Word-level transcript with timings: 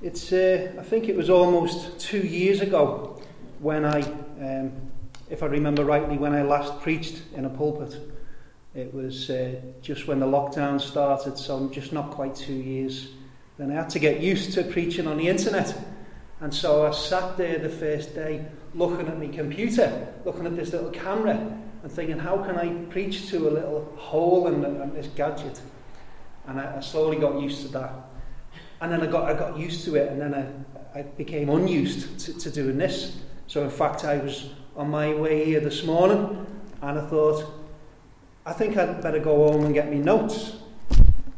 It's, 0.00 0.32
uh, 0.32 0.74
I 0.78 0.84
think 0.84 1.08
it 1.08 1.16
was 1.16 1.28
almost 1.28 1.98
two 1.98 2.20
years 2.20 2.60
ago 2.60 3.20
when 3.58 3.84
I, 3.84 4.00
um, 4.40 4.70
if 5.28 5.42
I 5.42 5.46
remember 5.46 5.84
rightly, 5.84 6.16
when 6.16 6.34
I 6.34 6.42
last 6.42 6.80
preached 6.80 7.20
in 7.34 7.44
a 7.44 7.50
pulpit. 7.50 7.98
It 8.76 8.94
was 8.94 9.28
uh, 9.28 9.60
just 9.82 10.06
when 10.06 10.20
the 10.20 10.26
lockdown 10.26 10.80
started, 10.80 11.36
so 11.36 11.56
I'm 11.56 11.72
just 11.72 11.92
not 11.92 12.12
quite 12.12 12.36
two 12.36 12.54
years. 12.54 13.08
Then 13.56 13.72
I 13.72 13.74
had 13.74 13.90
to 13.90 13.98
get 13.98 14.20
used 14.20 14.52
to 14.52 14.62
preaching 14.62 15.08
on 15.08 15.16
the 15.16 15.26
internet. 15.26 15.76
And 16.40 16.54
so 16.54 16.86
I 16.86 16.92
sat 16.92 17.36
there 17.36 17.58
the 17.58 17.68
first 17.68 18.14
day 18.14 18.46
looking 18.74 19.08
at 19.08 19.18
my 19.18 19.26
computer, 19.26 20.14
looking 20.24 20.46
at 20.46 20.54
this 20.54 20.72
little 20.72 20.90
camera, 20.90 21.34
and 21.82 21.90
thinking, 21.90 22.20
how 22.20 22.36
can 22.44 22.56
I 22.56 22.68
preach 22.84 23.30
to 23.30 23.48
a 23.48 23.50
little 23.50 23.92
hole 23.96 24.46
in, 24.46 24.64
in 24.64 24.94
this 24.94 25.08
gadget? 25.08 25.60
And 26.46 26.60
I, 26.60 26.76
I 26.76 26.80
slowly 26.80 27.16
got 27.16 27.40
used 27.40 27.62
to 27.62 27.68
that. 27.72 28.07
And 28.80 28.92
then 28.92 29.02
I 29.02 29.06
got, 29.06 29.28
I 29.28 29.34
got 29.34 29.58
used 29.58 29.84
to 29.86 29.96
it, 29.96 30.12
and 30.12 30.20
then 30.20 30.34
I, 30.34 30.98
I 30.98 31.02
became 31.02 31.48
unused 31.48 32.18
to, 32.20 32.38
to 32.38 32.50
doing 32.50 32.78
this. 32.78 33.16
So, 33.46 33.64
in 33.64 33.70
fact, 33.70 34.04
I 34.04 34.18
was 34.18 34.50
on 34.76 34.90
my 34.90 35.12
way 35.14 35.44
here 35.44 35.60
this 35.60 35.84
morning, 35.84 36.46
and 36.82 36.98
I 36.98 37.06
thought, 37.06 37.44
I 38.46 38.52
think 38.52 38.76
I'd 38.76 39.02
better 39.02 39.18
go 39.18 39.50
home 39.50 39.64
and 39.64 39.74
get 39.74 39.90
me 39.90 39.98
notes. 39.98 40.56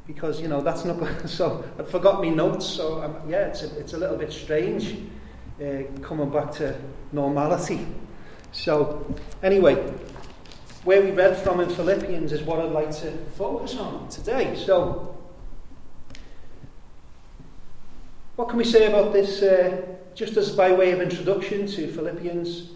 Because, 0.07 0.41
you 0.41 0.49
know, 0.49 0.61
that's 0.61 0.85
not 0.85 0.99
So, 1.29 1.65
I'd 1.79 1.89
forgot 1.89 2.21
me 2.21 2.31
notes, 2.31 2.67
so 2.67 3.03
um, 3.03 3.17
yeah, 3.29 3.47
it's 3.47 3.63
a, 3.63 3.79
it's 3.79 3.95
a 3.95 3.99
little 3.99 4.17
bit 4.17 4.33
strange 4.33 4.97
uh, 5.61 5.83
coming 6.03 6.31
back 6.31 6.53
to 6.53 6.79
normality. 7.13 7.87
So, 8.53 9.07
anyway, 9.43 9.77
where 10.85 11.01
we 11.01 11.11
read 11.11 11.37
from 11.39 11.61
in 11.61 11.69
Philippians 11.71 12.33
is 12.33 12.43
what 12.43 12.59
I'd 12.59 12.73
like 12.73 12.91
to 13.03 13.13
focus 13.37 13.77
on 13.77 14.09
today. 14.09 14.57
So, 14.57 15.17
What 18.41 18.49
can 18.49 18.57
we 18.57 18.65
say 18.65 18.87
about 18.87 19.13
this, 19.13 19.43
uh, 19.43 19.83
just 20.15 20.39
as 20.39 20.51
by 20.57 20.73
way 20.73 20.93
of 20.93 21.03
introduction 21.03 21.67
to 21.67 21.93
Philippians? 21.93 22.71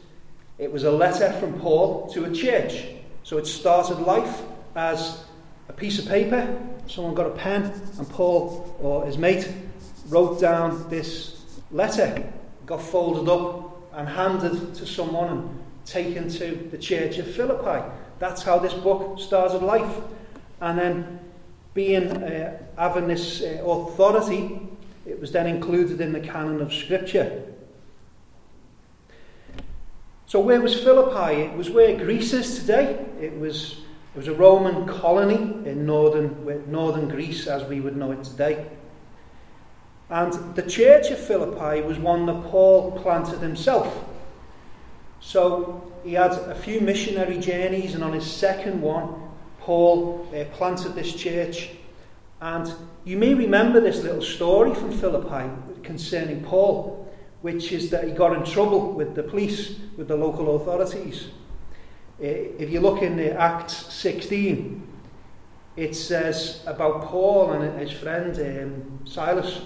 It 0.58 0.70
was 0.70 0.84
a 0.84 0.90
letter 0.90 1.32
from 1.40 1.58
Paul 1.58 2.06
to 2.12 2.26
a 2.26 2.30
church. 2.30 2.84
So 3.22 3.38
it 3.38 3.46
started 3.46 4.00
life 4.00 4.42
as 4.76 5.24
a 5.70 5.72
piece 5.72 5.98
of 5.98 6.06
paper. 6.06 6.54
Someone 6.86 7.14
got 7.14 7.28
a 7.28 7.30
pen, 7.30 7.72
and 7.96 8.06
Paul 8.10 8.76
or 8.78 9.06
his 9.06 9.16
mate 9.16 9.50
wrote 10.10 10.38
down 10.38 10.86
this 10.90 11.42
letter, 11.70 12.30
got 12.66 12.82
folded 12.82 13.32
up 13.32 13.90
and 13.94 14.06
handed 14.06 14.74
to 14.74 14.86
someone 14.86 15.28
and 15.28 15.62
taken 15.86 16.28
to 16.28 16.68
the 16.72 16.76
church 16.76 17.16
of 17.16 17.34
Philippi. 17.34 17.90
That's 18.18 18.42
how 18.42 18.58
this 18.58 18.74
book 18.74 19.18
started 19.18 19.62
life. 19.62 19.96
And 20.60 20.78
then, 20.78 21.20
being 21.72 22.10
uh, 22.22 22.58
having 22.76 23.08
this 23.08 23.40
uh, 23.40 23.64
authority 23.64 24.60
it 25.06 25.20
was 25.20 25.32
then 25.32 25.46
included 25.46 26.00
in 26.00 26.12
the 26.12 26.20
canon 26.20 26.60
of 26.60 26.72
Scripture. 26.72 27.44
So, 30.26 30.40
where 30.40 30.60
was 30.60 30.74
Philippi? 30.82 31.42
It 31.42 31.56
was 31.56 31.70
where 31.70 31.96
Greece 31.96 32.32
is 32.32 32.58
today. 32.58 33.04
It 33.20 33.38
was, 33.38 33.82
it 34.14 34.18
was 34.18 34.28
a 34.28 34.34
Roman 34.34 34.86
colony 34.86 35.68
in 35.68 35.86
northern, 35.86 36.70
northern 36.70 37.08
Greece, 37.08 37.46
as 37.46 37.62
we 37.64 37.80
would 37.80 37.96
know 37.96 38.12
it 38.12 38.24
today. 38.24 38.66
And 40.08 40.54
the 40.54 40.62
church 40.62 41.10
of 41.10 41.18
Philippi 41.18 41.82
was 41.82 41.98
one 41.98 42.26
that 42.26 42.44
Paul 42.44 42.92
planted 42.92 43.40
himself. 43.40 44.04
So, 45.20 45.92
he 46.02 46.14
had 46.14 46.32
a 46.32 46.54
few 46.54 46.80
missionary 46.80 47.38
journeys, 47.38 47.94
and 47.94 48.02
on 48.02 48.12
his 48.12 48.30
second 48.30 48.80
one, 48.80 49.14
Paul 49.60 50.28
uh, 50.34 50.44
planted 50.56 50.94
this 50.94 51.14
church 51.14 51.70
and 52.44 52.74
you 53.04 53.16
may 53.16 53.32
remember 53.32 53.80
this 53.80 54.02
little 54.02 54.20
story 54.20 54.74
from 54.74 54.92
Philippi 54.92 55.50
concerning 55.82 56.42
Paul, 56.44 57.10
which 57.40 57.72
is 57.72 57.88
that 57.88 58.04
he 58.04 58.10
got 58.10 58.36
in 58.36 58.44
trouble 58.44 58.92
with 58.92 59.14
the 59.14 59.22
police, 59.22 59.76
with 59.96 60.08
the 60.08 60.16
local 60.16 60.54
authorities. 60.56 61.28
Eh, 62.20 62.48
if 62.58 62.68
you 62.68 62.80
look 62.80 63.00
in 63.00 63.18
Acts 63.18 63.90
16, 63.94 64.86
it 65.76 65.96
says 65.96 66.62
about 66.66 67.04
Paul 67.04 67.52
and 67.52 67.80
his 67.80 67.90
friend 67.90 68.38
um, 68.38 69.06
Silas. 69.06 69.62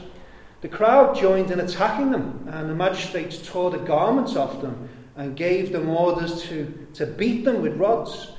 The 0.60 0.68
crowd 0.68 1.16
joined 1.16 1.50
in 1.50 1.58
attacking 1.58 2.12
them, 2.12 2.48
and 2.48 2.70
the 2.70 2.76
magistrates 2.76 3.44
tore 3.44 3.72
the 3.72 3.78
garments 3.78 4.36
off 4.36 4.62
them 4.62 4.88
and 5.16 5.36
gave 5.36 5.72
them 5.72 5.88
orders 5.88 6.42
to, 6.44 6.86
to 6.94 7.06
beat 7.06 7.44
them 7.44 7.60
with 7.60 7.76
rods. 7.76 8.34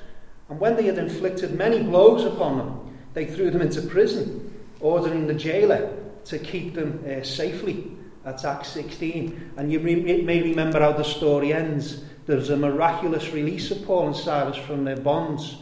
And 0.47 0.61
when 0.61 0.77
they 0.77 0.83
had 0.83 0.97
inflicted 0.97 1.55
many 1.55 1.83
blows 1.83 2.23
upon 2.23 2.57
them, 2.57 2.88
they 3.13 3.25
threw 3.25 3.51
them 3.51 3.61
into 3.61 3.81
prison, 3.81 4.53
ordering 4.79 5.27
the 5.27 5.33
jailer 5.33 5.95
to 6.25 6.39
keep 6.39 6.73
them 6.73 7.03
uh, 7.07 7.23
safely. 7.23 7.91
That's 8.23 8.45
Acts 8.45 8.69
16. 8.69 9.53
And 9.57 9.71
you 9.71 9.79
re- 9.79 10.21
may 10.21 10.41
remember 10.41 10.79
how 10.79 10.91
the 10.91 11.03
story 11.03 11.53
ends. 11.53 12.03
There's 12.25 12.49
a 12.49 12.57
miraculous 12.57 13.31
release 13.31 13.71
of 13.71 13.83
Paul 13.85 14.07
and 14.07 14.15
Silas 14.15 14.57
from 14.57 14.83
their 14.83 14.97
bonds. 14.97 15.57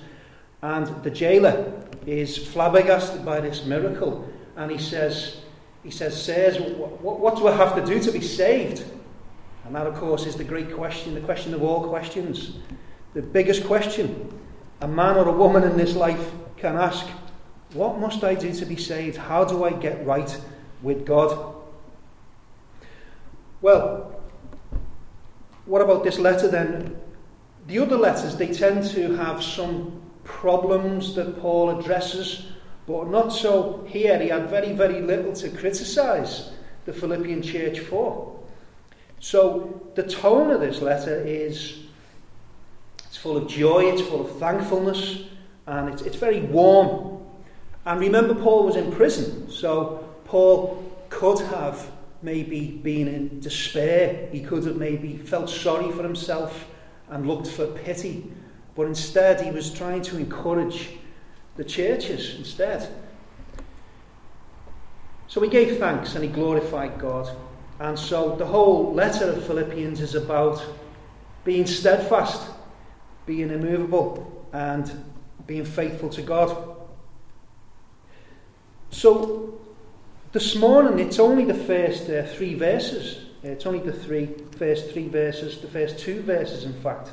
And 0.61 0.87
the 1.03 1.09
jailer 1.09 1.71
is 2.05 2.37
flabbergasted 2.37 3.23
by 3.23 3.39
this 3.39 3.65
miracle. 3.65 4.27
And 4.55 4.71
he 4.71 4.77
says, 4.77 5.41
he 5.83 5.91
says, 5.91 6.21
Sirs, 6.21 6.59
what, 6.59 7.19
what 7.19 7.37
do 7.37 7.47
I 7.47 7.55
have 7.55 7.75
to 7.75 7.85
do 7.85 7.99
to 8.01 8.11
be 8.11 8.21
saved? 8.21 8.83
And 9.65 9.75
that, 9.75 9.85
of 9.85 9.95
course, 9.95 10.25
is 10.25 10.35
the 10.35 10.43
great 10.43 10.73
question, 10.73 11.13
the 11.13 11.21
question 11.21 11.53
of 11.53 11.61
all 11.61 11.87
questions. 11.87 12.57
The 13.13 13.21
biggest 13.21 13.65
question 13.65 14.33
a 14.81 14.87
man 14.87 15.17
or 15.17 15.27
a 15.27 15.31
woman 15.31 15.63
in 15.63 15.75
this 15.75 15.95
life 15.95 16.31
can 16.57 16.75
ask 16.75 17.07
what 17.73 17.99
must 17.99 18.23
I 18.23 18.35
do 18.35 18.53
to 18.53 18.65
be 18.65 18.77
saved? 18.77 19.17
How 19.17 19.43
do 19.43 19.63
I 19.63 19.71
get 19.71 20.05
right 20.05 20.39
with 20.81 21.05
God? 21.05 21.55
Well, 23.61 24.21
what 25.65 25.81
about 25.81 26.03
this 26.03 26.17
letter 26.17 26.47
then? 26.47 26.95
The 27.67 27.79
other 27.79 27.97
letters, 27.97 28.37
they 28.37 28.47
tend 28.47 28.85
to 28.91 29.15
have 29.15 29.43
some 29.43 30.01
problems 30.23 31.15
that 31.15 31.39
Paul 31.41 31.77
addresses, 31.77 32.47
but 32.85 33.09
not 33.09 33.29
so 33.29 33.85
here. 33.87 34.17
He 34.19 34.29
had 34.29 34.49
very, 34.49 34.71
very 34.71 35.01
little 35.01 35.33
to 35.33 35.49
criticize 35.49 36.51
the 36.85 36.93
Philippian 36.93 37.41
church 37.41 37.79
for. 37.79 38.39
So 39.19 39.81
the 39.95 40.03
tone 40.03 40.51
of 40.51 40.61
this 40.61 40.81
letter 40.81 41.21
is 41.25 41.79
it's 43.05 43.17
full 43.17 43.35
of 43.35 43.47
joy, 43.47 43.91
it's 43.91 44.01
full 44.01 44.21
of 44.21 44.39
thankfulness, 44.39 45.23
and 45.65 45.89
it's, 45.89 46.03
it's 46.03 46.15
very 46.15 46.41
warm 46.41 47.16
and 47.87 48.01
remember, 48.01 48.35
Paul 48.35 48.65
was 48.65 48.75
in 48.75 48.91
prison, 48.91 49.49
so 49.49 50.05
Paul 50.25 50.83
could 51.07 51.39
have 51.39 51.89
maybe 52.21 52.67
been 52.83 53.07
in 53.07 53.39
despair. 53.39 54.27
He 54.29 54.41
could 54.41 54.65
have 54.65 54.75
maybe 54.75 55.15
felt 55.15 55.49
sorry 55.49 55.89
for 55.93 56.03
himself 56.03 56.67
and 57.07 57.25
looked 57.25 57.47
for 57.47 57.65
pity. 57.65 58.29
But 58.75 58.87
instead, 58.87 59.39
he 59.39 59.51
was 59.51 59.73
trying 59.73 60.01
to 60.01 60.17
encourage 60.17 60.97
the 61.55 61.63
churches 61.63 62.35
instead. 62.35 62.93
So 65.29 65.39
he 65.39 65.47
gave 65.47 65.77
thanks 65.77 66.13
and 66.15 66.25
he 66.25 66.29
glorified 66.29 66.99
God. 66.99 67.33
And 67.79 67.97
so 67.97 68.35
the 68.35 68.45
whole 68.45 68.93
letter 68.93 69.31
of 69.31 69.45
Philippians 69.45 70.01
is 70.01 70.13
about 70.13 70.61
being 71.45 71.65
steadfast, 71.65 72.51
being 73.25 73.49
immovable, 73.49 74.45
and 74.51 74.91
being 75.45 75.63
faithful 75.63 76.09
to 76.09 76.21
God. 76.21 76.76
So 78.97 79.59
this 80.31 80.55
morning, 80.55 80.97
it's 80.97 81.19
only 81.19 81.45
the 81.45 81.53
first 81.53 82.09
uh, 82.09 82.25
three 82.25 82.55
verses. 82.55 83.27
It's 83.43 83.67
only 83.67 83.77
the 83.77 83.93
three 83.93 84.33
first 84.57 84.89
three 84.89 85.07
verses, 85.07 85.59
the 85.59 85.67
first 85.67 85.99
two 85.99 86.23
verses, 86.23 86.63
in 86.63 86.73
fact, 86.81 87.11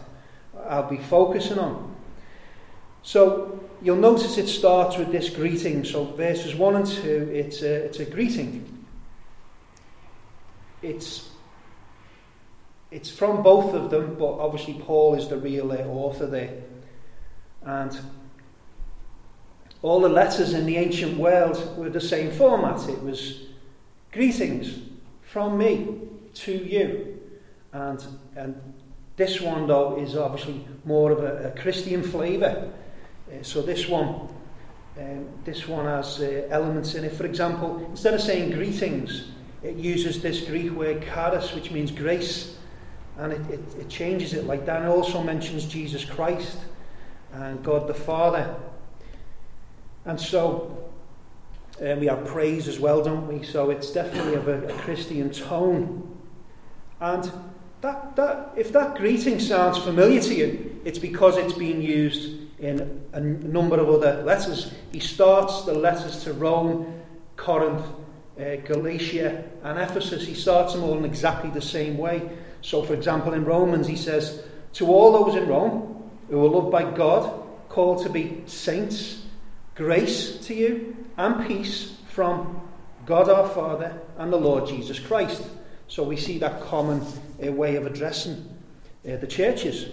I'll 0.66 0.88
be 0.88 0.96
focusing 0.96 1.58
on. 1.58 1.94
So 3.02 3.60
you'll 3.82 3.96
notice 3.98 4.38
it 4.38 4.48
starts 4.48 4.96
with 4.96 5.12
this 5.12 5.28
greeting. 5.28 5.84
So 5.84 6.06
verses 6.06 6.54
one 6.54 6.76
and 6.76 6.86
two, 6.86 7.30
it's 7.30 7.60
a, 7.60 7.84
it's 7.84 8.00
a 8.00 8.06
greeting. 8.06 8.86
It's 10.80 11.28
it's 12.90 13.10
from 13.10 13.42
both 13.42 13.74
of 13.74 13.90
them, 13.90 14.16
but 14.18 14.38
obviously 14.38 14.72
Paul 14.72 15.16
is 15.16 15.28
the 15.28 15.36
real 15.36 15.70
uh, 15.70 15.84
author 15.84 16.26
there. 16.26 16.62
And 17.60 17.94
all 19.84 20.00
the 20.00 20.08
letters 20.08 20.54
in 20.54 20.64
the 20.64 20.78
ancient 20.78 21.18
world 21.18 21.76
were 21.76 21.90
the 21.90 22.00
same 22.00 22.30
format. 22.30 22.88
It 22.88 23.02
was 23.02 23.42
greetings 24.12 24.78
from 25.20 25.58
me 25.58 25.98
to 26.32 26.52
you. 26.52 27.20
And, 27.70 28.02
and 28.34 28.74
this 29.16 29.42
one, 29.42 29.66
though, 29.66 30.00
is 30.00 30.16
obviously 30.16 30.66
more 30.86 31.10
of 31.10 31.22
a, 31.22 31.48
a 31.48 31.60
Christian 31.60 32.02
flavour. 32.02 32.72
Uh, 33.28 33.42
so 33.42 33.60
this 33.60 33.86
one, 33.86 34.26
um, 34.98 35.28
this 35.44 35.68
one 35.68 35.84
has 35.84 36.18
uh, 36.18 36.48
elements 36.48 36.94
in 36.94 37.04
it. 37.04 37.12
For 37.12 37.26
example, 37.26 37.86
instead 37.90 38.14
of 38.14 38.22
saying 38.22 38.52
greetings, 38.52 39.32
it 39.62 39.76
uses 39.76 40.22
this 40.22 40.46
Greek 40.46 40.72
word 40.72 41.04
charis, 41.04 41.54
which 41.54 41.70
means 41.70 41.90
grace, 41.90 42.56
and 43.18 43.34
it, 43.34 43.50
it, 43.50 43.60
it 43.80 43.88
changes 43.90 44.32
it 44.32 44.46
like 44.46 44.64
that. 44.64 44.76
And 44.76 44.86
it 44.86 44.88
also 44.88 45.22
mentions 45.22 45.66
Jesus 45.66 46.06
Christ 46.06 46.56
and 47.34 47.62
God 47.62 47.86
the 47.86 47.92
Father. 47.92 48.56
And 50.04 50.20
so 50.20 50.84
And 51.80 52.00
we 52.00 52.06
have 52.06 52.24
praise 52.24 52.68
as 52.68 52.78
well, 52.78 53.02
don't 53.02 53.26
we? 53.26 53.42
So 53.42 53.70
it's 53.70 53.90
definitely 53.90 54.34
of 54.34 54.48
a, 54.48 54.68
a 54.68 54.72
Christian 54.78 55.30
tone. 55.30 56.08
And 57.00 57.30
that, 57.80 58.16
that, 58.16 58.52
if 58.56 58.72
that 58.72 58.94
greeting 58.94 59.40
sounds 59.40 59.78
familiar 59.78 60.20
to 60.20 60.34
you, 60.34 60.80
it's 60.84 60.98
because 60.98 61.36
it's 61.36 61.52
been 61.52 61.82
used 61.82 62.40
in 62.60 63.04
a 63.12 63.20
number 63.20 63.78
of 63.78 63.90
other 63.90 64.22
letters. 64.22 64.72
He 64.92 65.00
starts 65.00 65.64
the 65.64 65.74
letters 65.74 66.22
to 66.24 66.32
Rome, 66.32 67.02
Corinth, 67.36 67.84
uh, 68.38 68.56
Galatia, 68.64 69.44
and 69.64 69.78
Ephesus. 69.78 70.24
He 70.24 70.34
starts 70.34 70.74
them 70.74 70.84
all 70.84 70.96
in 70.96 71.04
exactly 71.04 71.50
the 71.50 71.60
same 71.60 71.98
way. 71.98 72.22
So, 72.62 72.82
for 72.82 72.94
example, 72.94 73.34
in 73.34 73.44
Romans, 73.44 73.86
he 73.86 73.96
says, 73.96 74.44
To 74.74 74.86
all 74.86 75.24
those 75.24 75.34
in 75.34 75.48
Rome 75.48 76.10
who 76.30 76.42
are 76.42 76.48
loved 76.48 76.70
by 76.70 76.84
God, 76.90 77.42
called 77.68 78.02
to 78.04 78.08
be 78.08 78.42
saints, 78.46 79.23
grace 79.74 80.38
to 80.46 80.54
you 80.54 80.96
and 81.16 81.46
peace 81.46 81.96
from 82.08 82.60
God 83.06 83.28
our 83.28 83.48
Father 83.48 84.00
and 84.18 84.32
the 84.32 84.36
Lord 84.36 84.66
Jesus 84.66 84.98
Christ. 84.98 85.42
So 85.88 86.02
we 86.02 86.16
see 86.16 86.38
that 86.38 86.62
common 86.62 87.02
uh, 87.44 87.52
way 87.52 87.76
of 87.76 87.86
addressing 87.86 88.48
uh, 89.06 89.16
the 89.16 89.26
churches. 89.26 89.88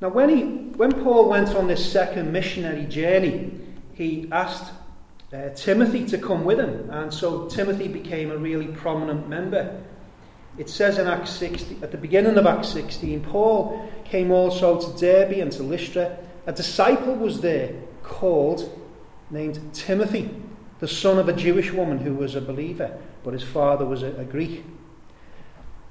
Now, 0.00 0.08
when, 0.08 0.28
he, 0.28 0.42
when 0.76 0.92
Paul 1.02 1.28
went 1.28 1.54
on 1.54 1.68
this 1.68 1.90
second 1.90 2.32
missionary 2.32 2.84
journey, 2.84 3.52
he 3.94 4.28
asked 4.32 4.72
uh, 5.32 5.50
Timothy 5.50 6.04
to 6.06 6.18
come 6.18 6.44
with 6.44 6.58
him, 6.58 6.90
and 6.90 7.12
so 7.12 7.46
Timothy 7.46 7.88
became 7.88 8.30
a 8.30 8.36
really 8.36 8.66
prominent 8.66 9.28
member. 9.28 9.82
It 10.58 10.68
says 10.68 10.98
in 10.98 11.06
Acts 11.06 11.30
16, 11.30 11.82
at 11.82 11.92
the 11.92 11.96
beginning 11.96 12.36
of 12.36 12.46
Acts 12.46 12.68
16, 12.68 13.22
Paul 13.22 13.90
came 14.04 14.30
also 14.30 14.78
to 14.78 15.00
Derbe 15.00 15.38
and 15.38 15.50
to 15.52 15.62
Lystra. 15.62 16.18
A 16.46 16.52
disciple 16.52 17.14
was 17.14 17.40
there 17.40 17.74
called, 18.02 18.78
named 19.30 19.60
Timothy, 19.72 20.30
the 20.80 20.88
son 20.88 21.18
of 21.18 21.28
a 21.28 21.32
Jewish 21.32 21.72
woman 21.72 21.98
who 21.98 22.14
was 22.14 22.34
a 22.34 22.40
believer, 22.40 22.98
but 23.22 23.32
his 23.32 23.42
father 23.44 23.84
was 23.84 24.02
a, 24.02 24.12
a 24.16 24.24
Greek. 24.24 24.64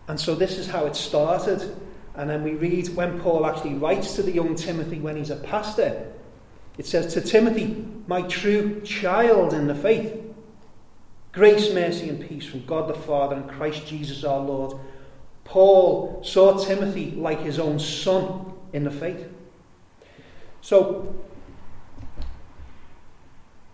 And 0.07 0.19
so 0.19 0.35
this 0.35 0.57
is 0.57 0.67
how 0.67 0.85
it 0.85 0.95
started. 0.95 1.75
And 2.15 2.29
then 2.29 2.43
we 2.43 2.55
read 2.55 2.89
when 2.89 3.21
Paul 3.21 3.45
actually 3.45 3.75
writes 3.75 4.15
to 4.15 4.23
the 4.23 4.31
young 4.31 4.55
Timothy 4.55 4.99
when 4.99 5.15
he's 5.15 5.29
a 5.29 5.37
pastor, 5.37 6.11
it 6.77 6.85
says, 6.85 7.13
To 7.13 7.21
Timothy, 7.21 7.85
my 8.07 8.23
true 8.23 8.81
child 8.81 9.53
in 9.53 9.67
the 9.67 9.75
faith, 9.75 10.21
grace, 11.31 11.73
mercy, 11.73 12.09
and 12.09 12.27
peace 12.27 12.45
from 12.45 12.65
God 12.65 12.89
the 12.89 12.93
Father 12.93 13.37
and 13.37 13.49
Christ 13.49 13.87
Jesus 13.87 14.25
our 14.25 14.39
Lord. 14.39 14.77
Paul 15.45 16.21
saw 16.23 16.57
Timothy 16.57 17.11
like 17.11 17.39
his 17.39 17.59
own 17.59 17.79
son 17.79 18.53
in 18.73 18.83
the 18.83 18.91
faith. 18.91 19.27
So, 20.61 21.15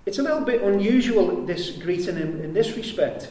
it's 0.05 0.19
a 0.19 0.23
little 0.23 0.41
bit 0.41 0.61
unusual, 0.61 1.45
this 1.45 1.71
greeting 1.71 2.17
in, 2.17 2.41
in 2.41 2.53
this 2.53 2.75
respect. 2.77 3.29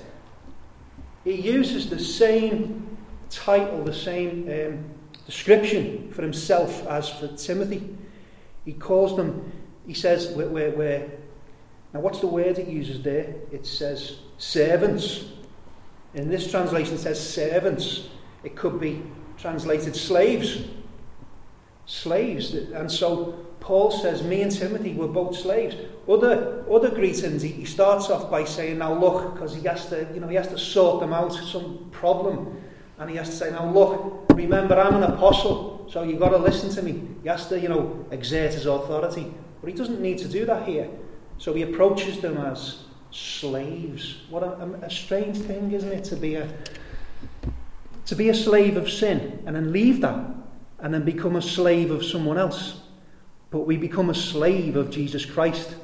He 1.24 1.34
uses 1.34 1.88
the 1.88 1.98
same 1.98 2.96
title, 3.30 3.82
the 3.82 3.94
same 3.94 4.48
um, 4.48 4.84
description 5.24 6.12
for 6.12 6.22
himself 6.22 6.86
as 6.86 7.08
for 7.08 7.28
Timothy. 7.28 7.96
He 8.64 8.74
calls 8.74 9.16
them, 9.16 9.52
he 9.86 9.94
says, 9.94 10.28
we're, 10.36 10.48
we're, 10.48 10.70
we're 10.70 11.10
now 11.96 12.02
what's 12.02 12.20
the 12.20 12.26
word 12.26 12.58
it 12.58 12.68
uses 12.68 13.00
there? 13.00 13.34
It 13.50 13.64
says 13.66 14.18
servants. 14.36 15.24
In 16.12 16.28
this 16.28 16.50
translation, 16.50 16.96
it 16.96 16.98
says 16.98 17.18
servants. 17.18 18.08
It 18.44 18.54
could 18.54 18.78
be 18.78 19.02
translated 19.38 19.96
slaves. 19.96 20.64
Slaves. 21.86 22.52
And 22.52 22.92
so 22.92 23.45
Paul 23.66 23.90
says, 23.90 24.22
Me 24.22 24.42
and 24.42 24.52
Timothy 24.52 24.92
were 24.92 25.08
both 25.08 25.36
slaves. 25.36 25.74
Other, 26.08 26.64
other 26.70 26.88
greetings, 26.88 27.42
he, 27.42 27.48
he 27.48 27.64
starts 27.64 28.10
off 28.10 28.30
by 28.30 28.44
saying, 28.44 28.78
Now 28.78 28.96
look, 28.96 29.34
because 29.34 29.56
he 29.56 29.62
has 29.66 29.86
to, 29.88 30.06
you 30.14 30.20
know, 30.20 30.28
he 30.28 30.36
has 30.36 30.46
to 30.48 30.58
sort 30.58 31.00
them 31.00 31.12
out, 31.12 31.32
some 31.32 31.88
problem. 31.90 32.62
And 33.00 33.10
he 33.10 33.16
has 33.16 33.28
to 33.28 33.34
say, 33.34 33.50
Now 33.50 33.68
look, 33.68 34.26
remember 34.30 34.78
I'm 34.78 34.94
an 34.94 35.02
apostle, 35.02 35.84
so 35.90 36.04
you've 36.04 36.20
got 36.20 36.28
to 36.28 36.36
listen 36.36 36.70
to 36.76 36.82
me. 36.82 37.08
He 37.24 37.28
has 37.28 37.48
to, 37.48 37.58
you 37.58 37.68
know, 37.68 38.06
exert 38.12 38.54
his 38.54 38.66
authority. 38.66 39.34
But 39.60 39.68
he 39.68 39.74
doesn't 39.74 40.00
need 40.00 40.18
to 40.18 40.28
do 40.28 40.44
that 40.44 40.68
here. 40.68 40.88
So 41.38 41.52
he 41.52 41.62
approaches 41.62 42.20
them 42.20 42.38
as 42.38 42.84
slaves. 43.10 44.18
What 44.30 44.44
a, 44.44 44.78
a, 44.80 44.90
strange 44.90 45.38
thing, 45.38 45.72
isn't 45.72 45.90
it, 45.90 46.04
to 46.04 46.14
be 46.14 46.36
a 46.36 46.48
to 48.04 48.14
be 48.14 48.28
a 48.28 48.34
slave 48.34 48.76
of 48.76 48.88
sin 48.88 49.42
and 49.44 49.56
then 49.56 49.72
leave 49.72 50.00
that 50.02 50.24
and 50.78 50.94
then 50.94 51.04
become 51.04 51.34
a 51.34 51.42
slave 51.42 51.90
of 51.90 52.04
someone 52.04 52.38
else 52.38 52.82
but 53.56 53.66
we 53.66 53.78
become 53.78 54.10
a 54.10 54.14
slave 54.14 54.76
of 54.76 54.90
Jesus 54.90 55.24
Christ. 55.24 55.76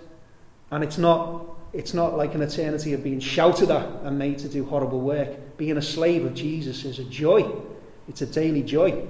And 0.70 0.84
it's 0.84 0.98
not, 0.98 1.46
it's 1.72 1.94
not 1.94 2.18
like 2.18 2.34
an 2.34 2.42
eternity 2.42 2.92
of 2.92 3.02
being 3.02 3.18
shouted 3.18 3.70
at 3.70 3.88
and 4.02 4.18
made 4.18 4.40
to 4.40 4.48
do 4.50 4.62
horrible 4.62 5.00
work. 5.00 5.56
Being 5.56 5.78
a 5.78 5.82
slave 5.82 6.26
of 6.26 6.34
Jesus 6.34 6.84
is 6.84 6.98
a 6.98 7.04
joy, 7.04 7.50
it's 8.08 8.20
a 8.20 8.26
daily 8.26 8.62
joy. 8.62 9.06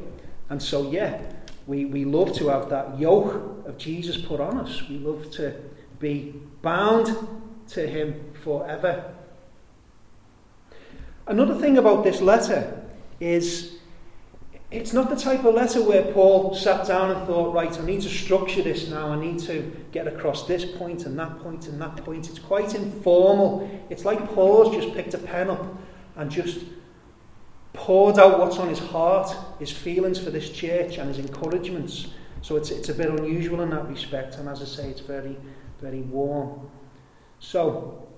And 0.48 0.62
so, 0.62 0.92
yeah, 0.92 1.20
we, 1.66 1.86
we 1.86 2.04
love 2.04 2.34
to 2.34 2.50
have 2.50 2.68
that 2.68 3.00
yoke 3.00 3.66
of 3.66 3.78
Jesus 3.78 4.16
put 4.16 4.38
on 4.38 4.60
us. 4.60 4.88
We 4.88 4.98
love 4.98 5.28
to 5.32 5.56
be 5.98 6.32
bound 6.62 7.16
to 7.70 7.84
Him 7.84 8.32
forever. 8.44 9.12
Another 11.26 11.56
thing 11.56 11.78
about 11.78 12.04
this 12.04 12.20
letter 12.20 12.80
is 13.18 13.78
it's 14.72 14.94
not 14.94 15.10
the 15.10 15.16
type 15.16 15.44
of 15.44 15.54
letter 15.54 15.82
where 15.82 16.10
Paul 16.12 16.54
sat 16.54 16.86
down 16.86 17.10
and 17.10 17.26
thought, 17.26 17.52
right, 17.52 17.78
I 17.78 17.84
need 17.84 18.00
to 18.00 18.08
structure 18.08 18.62
this 18.62 18.88
now, 18.88 19.08
I 19.08 19.20
need 19.20 19.38
to 19.40 19.70
get 19.92 20.08
across 20.08 20.46
this 20.46 20.64
point 20.64 21.04
and 21.04 21.18
that 21.18 21.38
point 21.40 21.68
and 21.68 21.78
that 21.82 21.96
point. 22.04 22.30
It's 22.30 22.38
quite 22.38 22.74
informal. 22.74 23.70
It's 23.90 24.06
like 24.06 24.34
Paul's 24.34 24.74
just 24.74 24.94
picked 24.94 25.12
a 25.12 25.18
pen 25.18 25.50
up 25.50 25.66
and 26.16 26.30
just 26.30 26.64
poured 27.74 28.18
out 28.18 28.38
what's 28.38 28.56
on 28.56 28.68
his 28.70 28.78
heart, 28.78 29.36
his 29.58 29.70
feelings 29.70 30.18
for 30.18 30.30
this 30.30 30.48
church 30.48 30.96
and 30.96 31.08
his 31.08 31.18
encouragements. 31.18 32.08
So 32.40 32.56
it's, 32.56 32.70
it's 32.70 32.88
a 32.88 32.94
bit 32.94 33.10
unusual 33.10 33.60
in 33.60 33.70
that 33.70 33.86
respect, 33.88 34.36
and 34.36 34.48
as 34.48 34.62
I 34.62 34.64
say, 34.64 34.88
it's 34.88 35.00
very, 35.00 35.36
very 35.82 36.00
warm. 36.00 36.70
So, 37.40 38.08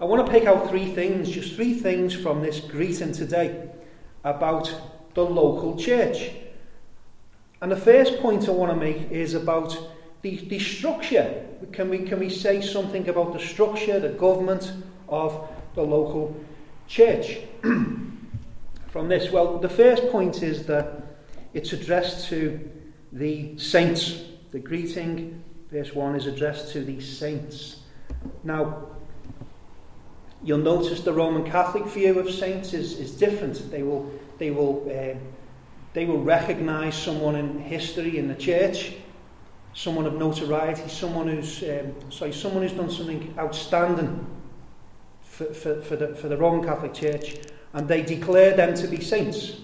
I 0.00 0.04
want 0.04 0.24
to 0.24 0.30
pick 0.30 0.44
out 0.44 0.68
three 0.68 0.92
things, 0.92 1.30
just 1.30 1.54
three 1.54 1.74
things 1.74 2.14
from 2.14 2.42
this 2.42 2.60
greeting 2.60 3.12
today 3.12 3.70
about 4.22 4.72
the 5.14 5.24
local 5.24 5.76
church. 5.76 6.30
And 7.62 7.70
the 7.70 7.76
first 7.76 8.20
point 8.20 8.48
I 8.48 8.52
want 8.52 8.72
to 8.72 8.76
make 8.76 9.10
is 9.10 9.34
about 9.34 9.76
the, 10.22 10.36
the 10.36 10.58
structure. 10.58 11.46
Can 11.72 11.90
we, 11.90 11.98
can 11.98 12.18
we 12.18 12.30
say 12.30 12.60
something 12.60 13.08
about 13.08 13.32
the 13.32 13.38
structure, 13.38 14.00
the 14.00 14.10
government 14.10 14.72
of 15.08 15.48
the 15.74 15.82
local 15.82 16.34
church? 16.86 17.38
From 17.62 19.08
this, 19.08 19.30
well, 19.30 19.58
the 19.58 19.68
first 19.68 20.10
point 20.10 20.42
is 20.42 20.66
that 20.66 21.02
it's 21.54 21.72
addressed 21.72 22.28
to 22.28 22.70
the 23.12 23.58
saints. 23.58 24.22
The 24.52 24.58
greeting, 24.58 25.42
verse 25.70 25.94
1, 25.94 26.16
is 26.16 26.26
addressed 26.26 26.72
to 26.72 26.82
the 26.82 27.00
saints. 27.00 27.80
Now, 28.42 28.88
you'll 30.42 30.58
notice 30.58 31.00
the 31.00 31.12
Roman 31.12 31.48
Catholic 31.50 31.84
view 31.86 32.18
of 32.18 32.30
saints 32.30 32.72
is, 32.72 32.98
is 32.98 33.12
different. 33.12 33.70
They 33.70 33.82
will 33.82 34.10
they 34.40 34.50
will, 34.50 34.90
uh, 34.90 35.16
they 35.92 36.06
will 36.06 36.22
recognize 36.22 37.00
someone 37.00 37.36
in 37.36 37.60
history 37.60 38.16
in 38.16 38.26
the 38.26 38.34
church, 38.34 38.94
someone 39.74 40.06
of 40.06 40.14
notoriety, 40.14 40.88
someone 40.88 41.28
who's, 41.28 41.62
um, 41.62 41.94
sorry, 42.10 42.32
someone 42.32 42.62
who's 42.62 42.72
done 42.72 42.90
something 42.90 43.32
outstanding 43.38 44.26
for, 45.20 45.44
for, 45.52 45.82
for, 45.82 45.96
the, 45.96 46.14
for 46.14 46.28
the 46.28 46.36
Roman 46.38 46.66
Catholic 46.66 46.94
Church, 46.94 47.36
and 47.74 47.86
they 47.86 48.02
declare 48.02 48.56
them 48.56 48.74
to 48.74 48.88
be 48.88 49.00
saints. 49.00 49.58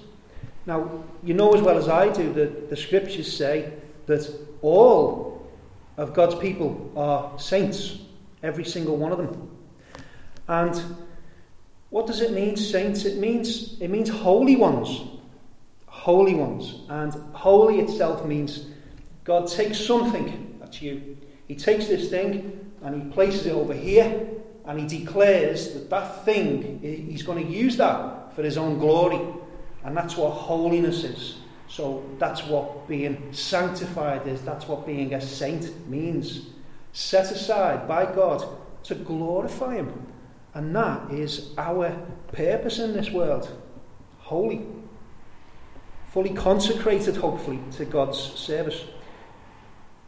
Now, 0.66 1.04
you 1.25 1.33
know 1.33 1.54
as 1.54 1.62
well 1.62 1.78
as 1.78 1.88
I 1.88 2.12
do 2.12 2.33
that 2.35 2.68
the 2.68 2.76
scriptures 2.76 3.35
say 3.35 3.73
that 4.04 4.30
all 4.61 5.50
of 5.97 6.12
God's 6.12 6.35
people 6.35 6.92
are 6.97 7.37
saints, 7.38 7.99
every 8.42 8.64
single 8.64 8.99
one 8.99 9.11
of 9.11 9.18
them. 9.18 9.55
And 10.49 10.97
what 11.91 12.07
does 12.07 12.21
it 12.21 12.33
mean, 12.33 12.57
saints? 12.57 13.05
It 13.05 13.19
means 13.19 13.81
it 13.81 13.88
means 13.88 14.09
holy 14.09 14.57
ones. 14.57 15.03
Holy 15.87 16.35
ones. 16.35 16.83
And 16.88 17.12
holy 17.35 17.81
itself 17.81 18.25
means 18.25 18.67
God 19.25 19.49
takes 19.49 19.81
something, 19.81 20.57
that's 20.61 20.81
you. 20.81 21.17
He 21.49 21.57
takes 21.57 21.87
this 21.87 22.11
thing 22.11 22.73
and 22.83 23.03
he 23.03 23.11
places 23.11 23.47
it 23.47 23.53
over 23.53 23.75
here 23.75 24.29
and 24.67 24.79
he 24.79 24.99
declares 24.99 25.75
that 25.75 25.91
that 25.91 26.25
thing, 26.25 26.81
he's 26.81 27.23
going 27.23 27.45
to 27.45 27.53
use 27.53 27.76
that 27.76 28.35
for 28.35 28.43
his 28.43 28.57
own 28.57 28.79
glory. 28.79 29.21
And 29.85 29.97
that's 29.97 30.17
what 30.17 30.31
holiness 30.31 31.05
is. 31.05 31.38
So 31.69 32.05
that's 32.19 32.45
what 32.45 32.87
being 32.88 33.33
sanctified 33.33 34.26
is. 34.26 34.43
That's 34.43 34.67
what 34.69 34.87
being 34.87 35.15
a 35.15 35.21
saint 35.21 35.88
means. 35.88 36.47
Set 36.93 37.31
aside 37.31 37.87
by 37.87 38.07
God 38.07 38.45
to 38.85 38.95
glorify 38.95 39.76
him. 39.76 40.07
And 40.56 40.75
that 40.75 41.10
is 41.10 41.50
our 41.58 41.94
purpose 42.32 42.78
in 42.78 42.94
this 42.94 43.10
world. 43.10 43.46
Holy. 44.20 44.62
Fully 46.12 46.30
consecrated, 46.30 47.14
hopefully, 47.14 47.58
to 47.72 47.84
God's 47.84 48.18
service. 48.18 48.86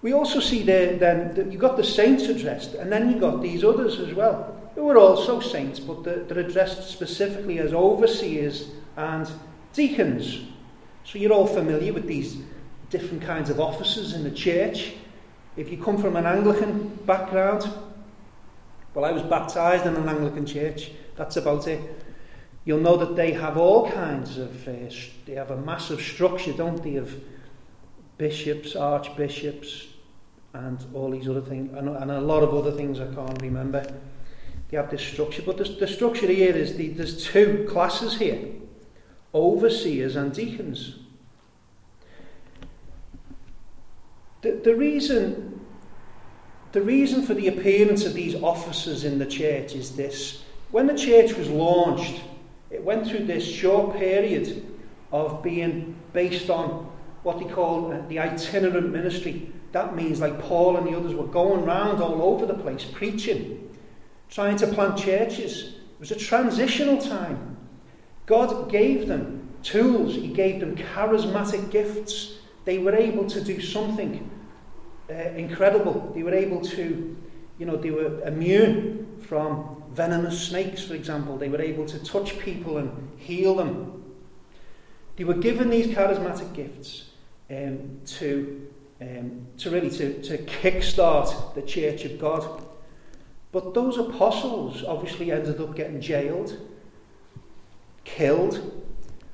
We 0.00 0.14
also 0.14 0.40
see 0.40 0.62
there 0.62 0.96
then 0.96 1.34
that 1.34 1.52
you've 1.52 1.60
got 1.60 1.76
the 1.76 1.84
saints 1.84 2.24
addressed, 2.24 2.72
and 2.72 2.90
then 2.90 3.10
you've 3.10 3.20
got 3.20 3.42
these 3.42 3.62
others 3.62 4.00
as 4.00 4.14
well, 4.14 4.58
who 4.74 4.88
are 4.88 4.96
also 4.96 5.38
saints, 5.38 5.80
but 5.80 6.02
they're, 6.02 6.24
they're 6.24 6.38
addressed 6.38 6.88
specifically 6.88 7.58
as 7.58 7.74
overseers 7.74 8.70
and 8.96 9.30
deacons. 9.74 10.46
So 11.04 11.18
you're 11.18 11.34
all 11.34 11.46
familiar 11.46 11.92
with 11.92 12.06
these 12.06 12.38
different 12.88 13.22
kinds 13.22 13.50
of 13.50 13.60
offices 13.60 14.14
in 14.14 14.24
the 14.24 14.30
church. 14.30 14.94
If 15.58 15.70
you 15.70 15.76
come 15.76 15.98
from 15.98 16.16
an 16.16 16.24
Anglican 16.24 16.88
background, 17.04 17.70
well, 18.98 19.08
I 19.08 19.12
was 19.12 19.22
baptized 19.22 19.86
in 19.86 19.94
an 19.94 20.08
Anglican 20.08 20.44
church, 20.44 20.90
that's 21.14 21.36
about 21.36 21.68
it. 21.68 21.80
You'll 22.64 22.80
know 22.80 22.96
that 22.96 23.14
they 23.14 23.32
have 23.32 23.56
all 23.56 23.88
kinds 23.92 24.38
of, 24.38 24.66
uh, 24.66 24.90
they 25.24 25.34
have 25.34 25.52
a 25.52 25.56
massive 25.56 26.00
structure, 26.00 26.52
don't 26.52 26.82
they, 26.82 26.96
of 26.96 27.14
bishops, 28.16 28.74
archbishops, 28.74 29.86
and 30.52 30.84
all 30.94 31.12
these 31.12 31.28
other 31.28 31.42
things, 31.42 31.72
and, 31.78 31.88
and 31.88 32.10
a 32.10 32.20
lot 32.20 32.42
of 32.42 32.52
other 32.52 32.72
things 32.72 32.98
I 32.98 33.06
can't 33.14 33.40
remember. 33.40 33.86
They 34.68 34.76
have 34.76 34.90
this 34.90 35.02
structure, 35.02 35.42
but 35.42 35.58
the, 35.58 35.64
the 35.64 35.86
structure 35.86 36.26
here 36.26 36.56
is 36.56 36.76
the, 36.76 36.88
there's 36.88 37.24
two 37.24 37.68
classes 37.70 38.18
here 38.18 38.48
overseers 39.32 40.16
and 40.16 40.32
deacons. 40.32 40.96
The, 44.42 44.60
the 44.64 44.74
reason 44.74 45.57
the 46.72 46.82
reason 46.82 47.22
for 47.22 47.34
the 47.34 47.48
appearance 47.48 48.04
of 48.04 48.12
these 48.14 48.34
officers 48.34 49.04
in 49.04 49.18
the 49.18 49.26
church 49.26 49.74
is 49.74 49.96
this. 49.96 50.44
When 50.70 50.86
the 50.86 50.96
church 50.96 51.34
was 51.34 51.48
launched, 51.48 52.20
it 52.70 52.84
went 52.84 53.06
through 53.06 53.24
this 53.24 53.44
short 53.44 53.96
period 53.96 54.66
of 55.10 55.42
being 55.42 55.96
based 56.12 56.50
on 56.50 56.90
what 57.22 57.38
they 57.38 57.46
call 57.46 57.88
the 58.08 58.18
itinerant 58.18 58.92
ministry. 58.92 59.50
That 59.72 59.96
means, 59.96 60.20
like 60.20 60.38
Paul 60.40 60.76
and 60.76 60.86
the 60.86 60.96
others 60.96 61.14
were 61.14 61.26
going 61.26 61.64
around 61.64 62.02
all 62.02 62.22
over 62.22 62.44
the 62.44 62.54
place 62.54 62.84
preaching, 62.84 63.74
trying 64.28 64.56
to 64.58 64.66
plant 64.66 64.98
churches. 64.98 65.74
It 65.94 66.00
was 66.00 66.10
a 66.10 66.16
transitional 66.16 66.98
time. 66.98 67.56
God 68.26 68.70
gave 68.70 69.08
them 69.08 69.48
tools, 69.62 70.14
He 70.14 70.28
gave 70.28 70.60
them 70.60 70.76
charismatic 70.76 71.70
gifts. 71.70 72.34
They 72.66 72.76
were 72.76 72.94
able 72.94 73.26
to 73.30 73.40
do 73.40 73.58
something 73.62 74.30
uh, 75.10 75.14
incredible. 75.14 76.12
They 76.14 76.22
were 76.22 76.34
able 76.34 76.60
to, 76.62 77.16
you 77.58 77.66
know, 77.66 77.76
they 77.76 77.90
were 77.90 78.20
immune 78.26 79.18
from 79.20 79.82
venomous 79.92 80.48
snakes, 80.48 80.84
for 80.84 80.94
example. 80.94 81.36
They 81.36 81.48
were 81.48 81.62
able 81.62 81.86
to 81.86 81.98
touch 82.04 82.38
people 82.38 82.78
and 82.78 83.10
heal 83.16 83.56
them. 83.56 84.04
They 85.16 85.24
were 85.24 85.34
given 85.34 85.70
these 85.70 85.88
charismatic 85.88 86.54
gifts 86.54 87.10
um, 87.50 88.00
to, 88.06 88.68
um, 89.00 89.46
to 89.58 89.70
really 89.70 89.90
to, 89.90 90.22
to 90.22 90.38
kickstart 90.38 91.54
the 91.54 91.62
church 91.62 92.04
of 92.04 92.20
God. 92.20 92.64
But 93.50 93.74
those 93.74 93.98
apostles 93.98 94.84
obviously 94.84 95.32
ended 95.32 95.60
up 95.60 95.74
getting 95.74 96.00
jailed, 96.00 96.56
killed, 98.04 98.84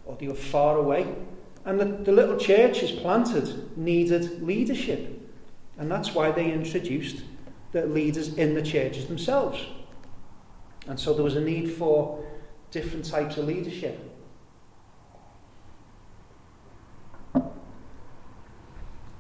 or 0.07 0.17
they 0.17 0.29
were 0.29 0.35
far 0.35 0.79
away. 0.79 1.13
And 1.65 1.81
the, 1.81 1.85
the 1.85 2.13
little 2.13 2.37
churches 2.37 2.93
planted 2.93 3.77
needed 3.77 4.43
leadership. 4.43 5.24
And 5.79 5.91
that's 5.91 6.15
why 6.15 6.31
they 6.31 6.53
introduced 6.53 7.25
the 7.73 7.87
leaders 7.87 8.35
in 8.35 8.55
the 8.55 8.63
churches 8.63 9.07
themselves. 9.07 9.67
And 10.87 10.99
so 10.99 11.15
there 11.15 11.25
was 11.25 11.37
a 11.37 11.41
need 11.41 11.73
for 11.73 12.25
different 12.71 13.05
types 13.05 13.37
of 13.37 13.47
leadership. 13.47 14.11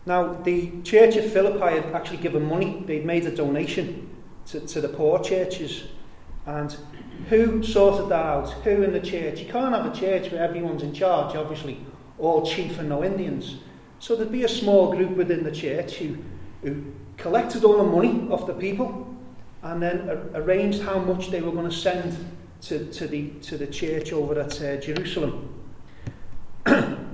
Now, 0.07 0.35
the 0.35 0.71
church 0.83 1.17
of 1.17 1.33
Philippi 1.33 1.81
had 1.81 1.87
actually 1.95 2.19
given 2.19 2.47
money, 2.47 2.85
they'd 2.87 3.07
made 3.07 3.25
a 3.25 3.35
donation 3.35 4.15
to, 4.47 4.61
to 4.61 4.81
the 4.81 4.89
poor 4.89 5.19
churches. 5.21 5.85
And 6.47 6.77
who 7.31 7.63
sorted 7.63 8.11
that 8.11 8.27
out? 8.27 8.51
Who 8.65 8.83
in 8.83 8.93
the 8.93 9.01
church? 9.01 9.41
You 9.41 9.47
can't 9.47 9.75
have 9.75 9.87
a 9.87 9.99
church 9.99 10.31
where 10.31 10.43
everyone's 10.43 10.83
in 10.83 10.93
charge, 10.93 11.35
obviously, 11.37 11.85
all 12.19 12.45
chief 12.45 12.79
and 12.79 12.91
no 12.91 13.03
Indians. 13.03 13.57
So 13.99 14.15
there'd 14.15 14.31
be 14.31 14.45
a 14.45 14.49
small 14.49 14.95
group 14.95 15.17
within 15.17 15.43
the 15.43 15.51
church 15.51 15.95
who, 15.95 16.19
who 16.65 16.83
collected 17.17 17.63
all 17.65 17.77
the 17.77 17.85
money 17.85 18.29
off 18.31 18.47
the 18.47 18.55
people 18.55 19.15
and 19.63 19.81
then 19.81 20.09
arranged 20.35 20.83
how 20.83 20.99
much 20.99 21.31
they 21.31 21.41
were 21.41 21.53
going 21.53 21.71
to 21.71 21.77
send 21.77 22.17
to, 22.63 22.91
to, 22.93 23.07
the, 23.07 23.29
to 23.43 23.57
the 23.57 23.67
church 23.67 24.13
over 24.13 24.41
at 24.41 24.61
uh, 24.61 24.77
Jerusalem. 24.79 25.51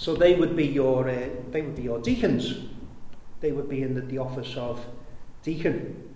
So 0.00 0.14
they 0.14 0.34
would 0.34 0.56
be 0.56 0.64
your, 0.66 1.10
uh, 1.10 1.28
they 1.50 1.60
would 1.60 1.76
be 1.76 1.82
your 1.82 1.98
deacons. 1.98 2.54
They 3.40 3.52
would 3.52 3.68
be 3.68 3.82
in 3.82 3.94
the, 3.94 4.00
the 4.00 4.16
office 4.16 4.56
of 4.56 4.82
deacon. 5.42 6.14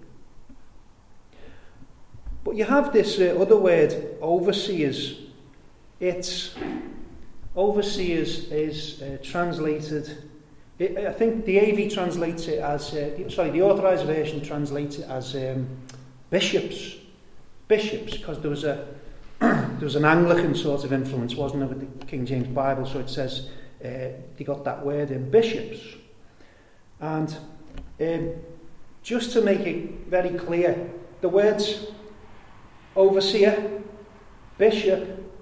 But 2.45 2.57
you 2.57 2.65
have 2.65 2.95
this 2.95 3.21
uh, 3.21 3.37
other 3.39 3.59
word, 3.59 4.17
overseers. 4.23 5.21
It's 6.01 6.55
overseers 7.55 8.51
is 8.51 9.03
uh, 9.03 9.19
translated. 9.23 10.31
It, 10.79 10.99
I 10.99 11.13
think 11.13 11.45
the 11.45 11.61
AV 11.61 11.93
translates 11.93 12.49
it 12.49 12.59
as 12.59 12.93
uh, 12.95 13.29
sorry, 13.29 13.51
the 13.51 13.63
authorized 13.63 14.07
version 14.07 14.41
translates 14.41 14.99
it 14.99 15.09
as 15.09 15.35
um, 15.37 15.69
bishops. 16.31 16.97
Bishops, 17.69 18.17
because 18.17 18.41
there 18.41 18.51
was 18.51 18.65
a 18.65 18.87
there 19.41 19.79
was 19.81 19.97
an 19.97 20.05
Anglican 20.05 20.55
sort 20.55 20.85
of 20.85 20.93
influence, 20.93 21.35
wasn't 21.35 21.61
there, 21.61 21.69
with 21.69 22.01
the 22.01 22.07
King 22.07 22.27
James 22.27 22.49
Bible? 22.49 22.87
So 22.87 22.99
it 22.99 23.09
says 23.09 23.51
uh, 23.85 24.09
they 24.37 24.45
got 24.45 24.65
that 24.65 24.85
word 24.85 25.11
in 25.11 25.31
bishops. 25.31 25.81
And 27.01 27.37
um, 28.01 28.33
just 29.03 29.33
to 29.33 29.43
make 29.43 29.61
it 29.61 30.07
very 30.09 30.31
clear, 30.31 30.91
the 31.21 31.29
words 31.29 31.87
overseer, 32.97 33.83
bishop, 34.59 35.33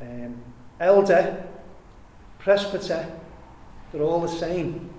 um, 0.00 0.36
elder, 0.78 1.46
presbyter, 2.38 3.08
they're 3.94 4.02
all 4.02 4.20
the 4.20 4.26
same. 4.26 4.90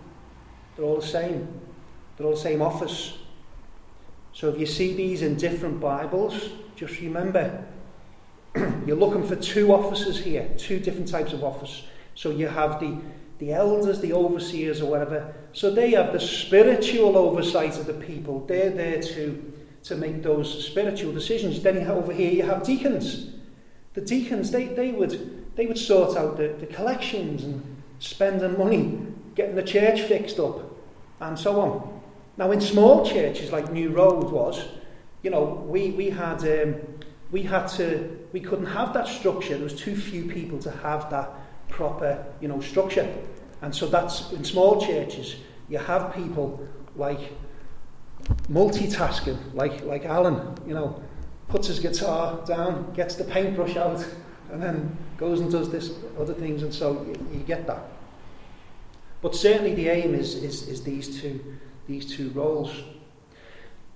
They're 0.76 0.86
all 0.86 1.02
the 1.02 1.06
same. 1.06 1.60
They're 2.16 2.26
all 2.26 2.34
the 2.34 2.40
same 2.40 2.62
office. 2.62 3.18
So 4.32 4.48
if 4.48 4.58
you 4.58 4.66
see 4.66 4.94
these 4.94 5.22
in 5.22 5.36
different 5.36 5.82
Bibles, 5.82 6.52
just 6.78 7.02
remember 7.02 7.66
you're 8.86 8.96
looking 8.96 9.28
for 9.28 9.36
two 9.36 9.74
offices 9.74 10.18
here, 10.18 10.50
two 10.58 10.80
different 10.80 11.10
types 11.10 11.34
of 11.34 11.44
office. 11.44 11.84
So 12.16 12.30
you 12.30 12.48
have 12.48 12.80
the, 12.80 12.98
the 13.40 13.52
elders, 13.52 14.00
the 14.00 14.14
overseers, 14.14 14.82
or 14.82 14.90
whatever. 14.90 15.34
So 15.52 15.70
they 15.72 15.92
have 15.92 16.14
the 16.14 16.20
spiritual 16.22 17.18
oversight 17.18 17.78
of 17.78 17.88
the 17.88 17.96
people. 17.96 18.46
They're 18.46 18.70
there 18.70 19.02
to, 19.02 19.54
to 19.84 19.98
make 19.98 20.24
those 20.24 20.66
spiritual 20.66 21.12
decisions. 21.12 21.62
Then 21.62 21.86
over 21.88 22.14
here 22.14 22.32
you 22.32 22.44
have 22.44 22.64
deacons. 22.64 23.32
The 23.94 24.00
deacons, 24.00 24.52
they, 24.52 24.68
they, 24.68 24.92
would, 24.94 25.54
they 25.58 25.66
would 25.66 25.78
sort 25.78 26.16
out 26.16 26.38
the, 26.38 26.56
the 26.60 26.66
collections 26.68 27.44
and 27.44 27.75
spending 28.00 28.58
money, 28.58 29.00
getting 29.36 29.56
the 29.56 29.64
church 29.64 30.02
fixed 30.02 30.40
up, 30.40 30.62
and 31.20 31.38
so 31.38 31.60
on. 31.60 32.02
Now, 32.38 32.52
in 32.52 32.60
small 32.60 33.06
churches 33.06 33.52
like 33.52 33.72
New 33.72 33.90
Road 33.92 34.32
was, 34.32 34.66
you 35.24 35.30
know, 35.30 35.66
we, 35.68 35.92
we 35.92 36.10
had 36.10 36.44
um, 36.44 36.76
we 37.32 37.44
had 37.44 37.68
to 37.68 38.20
we 38.34 38.40
couldn't 38.40 38.68
have 38.68 38.94
that 38.94 39.08
structure. 39.08 39.56
There 39.56 39.64
was 39.64 39.80
too 39.80 39.96
few 39.96 40.26
people 40.26 40.60
to 40.60 40.72
have 40.72 41.10
that 41.10 41.30
proper, 41.70 42.26
you 42.42 42.48
know, 42.48 42.60
structure. 42.60 43.12
And 43.62 43.74
so 43.74 43.88
that's 43.88 44.32
in 44.34 44.44
small 44.44 44.86
churches, 44.86 45.38
you 45.70 45.78
have 45.78 46.14
people 46.14 46.68
like 46.96 47.34
multitasking, 48.50 49.38
like 49.54 49.84
like 49.86 50.06
Alan, 50.06 50.58
you 50.68 50.74
know, 50.74 51.02
puts 51.48 51.68
his 51.68 51.80
guitar 51.80 52.44
down, 52.46 52.94
gets 52.94 53.16
the 53.16 53.24
paintbrush 53.24 53.78
out, 53.78 54.06
and 54.56 54.64
then 54.64 54.98
goes 55.18 55.42
and 55.42 55.52
does 55.52 55.70
this 55.70 55.92
other 56.18 56.34
things, 56.34 56.64
and 56.64 56.74
so 56.74 57.06
you, 57.34 57.40
get 57.40 57.68
that. 57.68 57.84
But 59.22 59.36
certainly 59.36 59.76
the 59.76 59.90
aim 59.90 60.16
is, 60.16 60.36
is, 60.36 60.68
is 60.70 60.84
these 60.84 61.20
two 61.22 61.58
these 61.88 62.16
two 62.16 62.30
roles. 62.30 62.74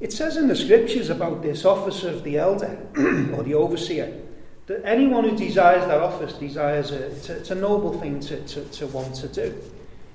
it 0.00 0.12
says 0.12 0.36
in 0.36 0.48
the 0.48 0.56
scriptures 0.56 1.10
about 1.10 1.42
this 1.42 1.64
office 1.64 2.04
of 2.04 2.22
the 2.24 2.38
elder 2.38 2.78
or 3.34 3.42
the 3.42 3.54
overseer 3.54 4.22
that 4.66 4.80
anyone 4.86 5.28
who 5.28 5.36
desires 5.36 5.84
that 5.86 5.98
office 5.98 6.32
desires 6.34 6.92
a, 6.92 7.06
it's, 7.08 7.28
a, 7.28 7.36
it's 7.38 7.50
a 7.50 7.54
noble 7.56 7.98
thing 8.00 8.20
to, 8.20 8.40
to, 8.46 8.64
to 8.66 8.86
want 8.86 9.14
to 9.16 9.28
do. 9.28 9.42
It 9.42 9.64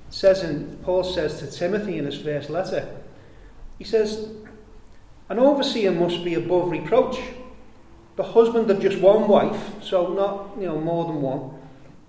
says 0.08 0.42
in, 0.42 0.78
Paul 0.82 1.04
says 1.04 1.38
to 1.40 1.50
Timothy 1.50 1.98
in 1.98 2.06
his 2.06 2.18
first 2.18 2.48
letter, 2.48 2.88
he 3.78 3.84
says, 3.84 4.30
An 5.28 5.38
overseer 5.38 5.92
must 5.92 6.24
be 6.24 6.34
above 6.34 6.70
reproach, 6.70 7.20
the 8.16 8.22
husband 8.22 8.70
of 8.70 8.80
just 8.80 8.98
one 9.00 9.28
wife, 9.28 9.82
so 9.82 10.12
not 10.14 10.58
you 10.58 10.66
know 10.66 10.80
more 10.80 11.04
than 11.04 11.20
one, 11.20 11.50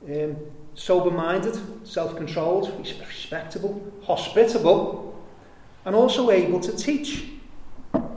um, 0.10 0.38
sober-minded, 0.74 1.58
self-controlled, 1.86 2.72
respectable, 2.80 3.82
hospitable, 4.04 5.16
and 5.86 5.96
also 5.96 6.32
able 6.32 6.60
to 6.60 6.76
teach. 6.76 7.26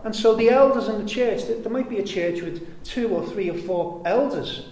And 0.04 0.14
so 0.14 0.34
the 0.34 0.50
elders 0.50 0.88
in 0.88 1.02
the 1.02 1.08
church, 1.08 1.44
there 1.46 1.70
might 1.70 1.88
be 1.88 1.98
a 1.98 2.04
church 2.04 2.40
with 2.42 2.84
two 2.84 3.08
or 3.08 3.26
three 3.26 3.50
or 3.50 3.58
four 3.58 4.02
elders, 4.04 4.66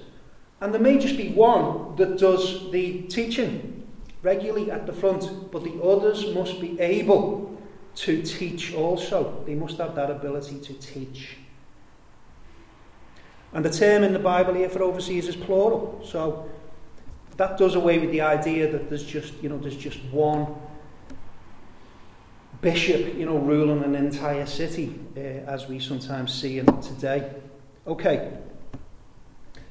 and 0.60 0.72
there 0.72 0.80
may 0.80 0.98
just 0.98 1.16
be 1.16 1.30
one 1.30 1.96
that 1.96 2.18
does 2.18 2.70
the 2.70 3.02
teaching 3.02 3.87
regularly 4.22 4.70
at 4.70 4.87
the 4.87 4.92
front, 4.92 5.50
but 5.50 5.64
the 5.64 5.80
others 5.82 6.34
must 6.34 6.60
be 6.60 6.78
able 6.80 7.58
to 7.94 8.22
teach 8.22 8.75
also. 8.75 9.42
They 9.46 9.54
must 9.54 9.78
have 9.78 9.94
that 9.96 10.10
ability 10.10 10.60
to 10.60 10.75
teach. 10.75 11.37
And 13.52 13.64
the 13.64 13.70
term 13.70 14.04
in 14.04 14.12
the 14.12 14.18
Bible 14.18 14.54
here 14.54 14.68
for 14.68 14.82
overseers 14.82 15.28
is 15.28 15.36
plural. 15.36 16.00
So 16.04 16.48
that 17.36 17.56
does 17.56 17.74
away 17.74 17.98
with 17.98 18.10
the 18.10 18.20
idea 18.20 18.70
that 18.70 18.88
there's 18.88 19.04
just, 19.04 19.34
you 19.42 19.48
know, 19.48 19.58
there's 19.58 19.76
just 19.76 20.02
one 20.10 20.54
bishop, 22.60 23.14
you 23.14 23.24
know, 23.24 23.38
ruling 23.38 23.82
an 23.84 23.94
entire 23.94 24.46
city, 24.46 24.98
uh, 25.16 25.20
as 25.20 25.68
we 25.68 25.78
sometimes 25.78 26.34
see 26.34 26.58
in 26.58 26.66
today. 26.82 27.30
Okay. 27.86 28.32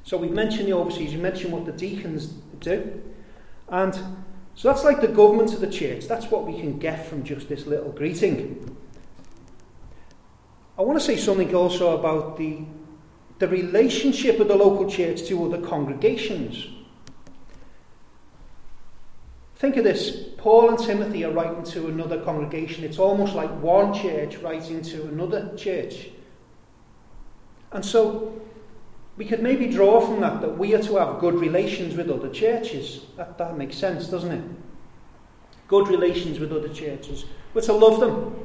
So 0.03 0.17
we've 0.17 0.31
mentioned 0.31 0.69
the 0.69 0.74
overseers, 0.74 1.13
you 1.13 1.19
mentioned 1.19 1.51
what 1.51 1.65
the 1.65 1.74
deacons 1.74 2.27
do. 2.60 3.01
And 3.67 3.93
so 4.55 4.69
that's 4.69 4.86
like 4.86 5.01
the 5.01 5.10
government 5.10 5.53
of 5.53 5.60
the 5.60 5.69
church. 5.69 6.07
That's 6.07 6.31
what 6.31 6.48
we 6.48 6.60
can 6.60 6.79
get 6.79 7.05
from 7.05 7.24
just 7.24 7.50
this 7.50 7.67
little 7.67 7.91
greeting. 7.91 8.77
I 10.77 10.81
want 10.81 10.98
to 10.98 11.03
say 11.03 11.17
something 11.17 11.53
also 11.53 12.00
about 12.00 12.38
the, 12.38 12.60
the 13.39 13.48
relationship 13.48 14.39
of 14.39 14.48
the 14.48 14.56
local 14.56 14.89
church 14.89 15.24
to 15.24 15.46
other 15.46 15.65
congregations. 15.65 16.67
Think 19.58 19.77
of 19.77 19.84
this 19.84 20.29
Paul 20.38 20.70
and 20.70 20.79
Timothy 20.79 21.25
are 21.25 21.32
writing 21.32 21.63
to 21.63 21.88
another 21.88 22.22
congregation. 22.22 22.84
It's 22.84 23.00
almost 23.00 23.34
like 23.34 23.50
one 23.62 23.94
church 23.94 24.38
writing 24.38 24.82
to 24.84 25.08
another 25.08 25.56
church. 25.58 26.10
And 27.72 27.84
so 27.84 28.39
we 29.17 29.25
could 29.25 29.41
maybe 29.41 29.67
draw 29.67 30.00
from 30.00 30.22
that 30.22 30.41
that 30.41 30.58
we 30.58 30.75
are 30.75 30.82
to 30.84 30.98
have 30.98 31.20
good 31.20 31.36
relations 31.36 31.96
with 31.96 32.10
other 32.10 32.29
churches. 32.29 33.01
That, 33.17 33.38
that 33.39 33.58
makes 33.58 33.75
sense, 33.75 34.08
doesn't 34.08 34.32
it? 34.32 34.44
Good 35.67 35.88
relations 35.88 36.39
with 36.39 36.51
other 36.53 36.70
churches. 36.70 37.25
We're 37.53 37.62
to 37.62 37.74
love 37.74 38.00
them. 38.00 38.36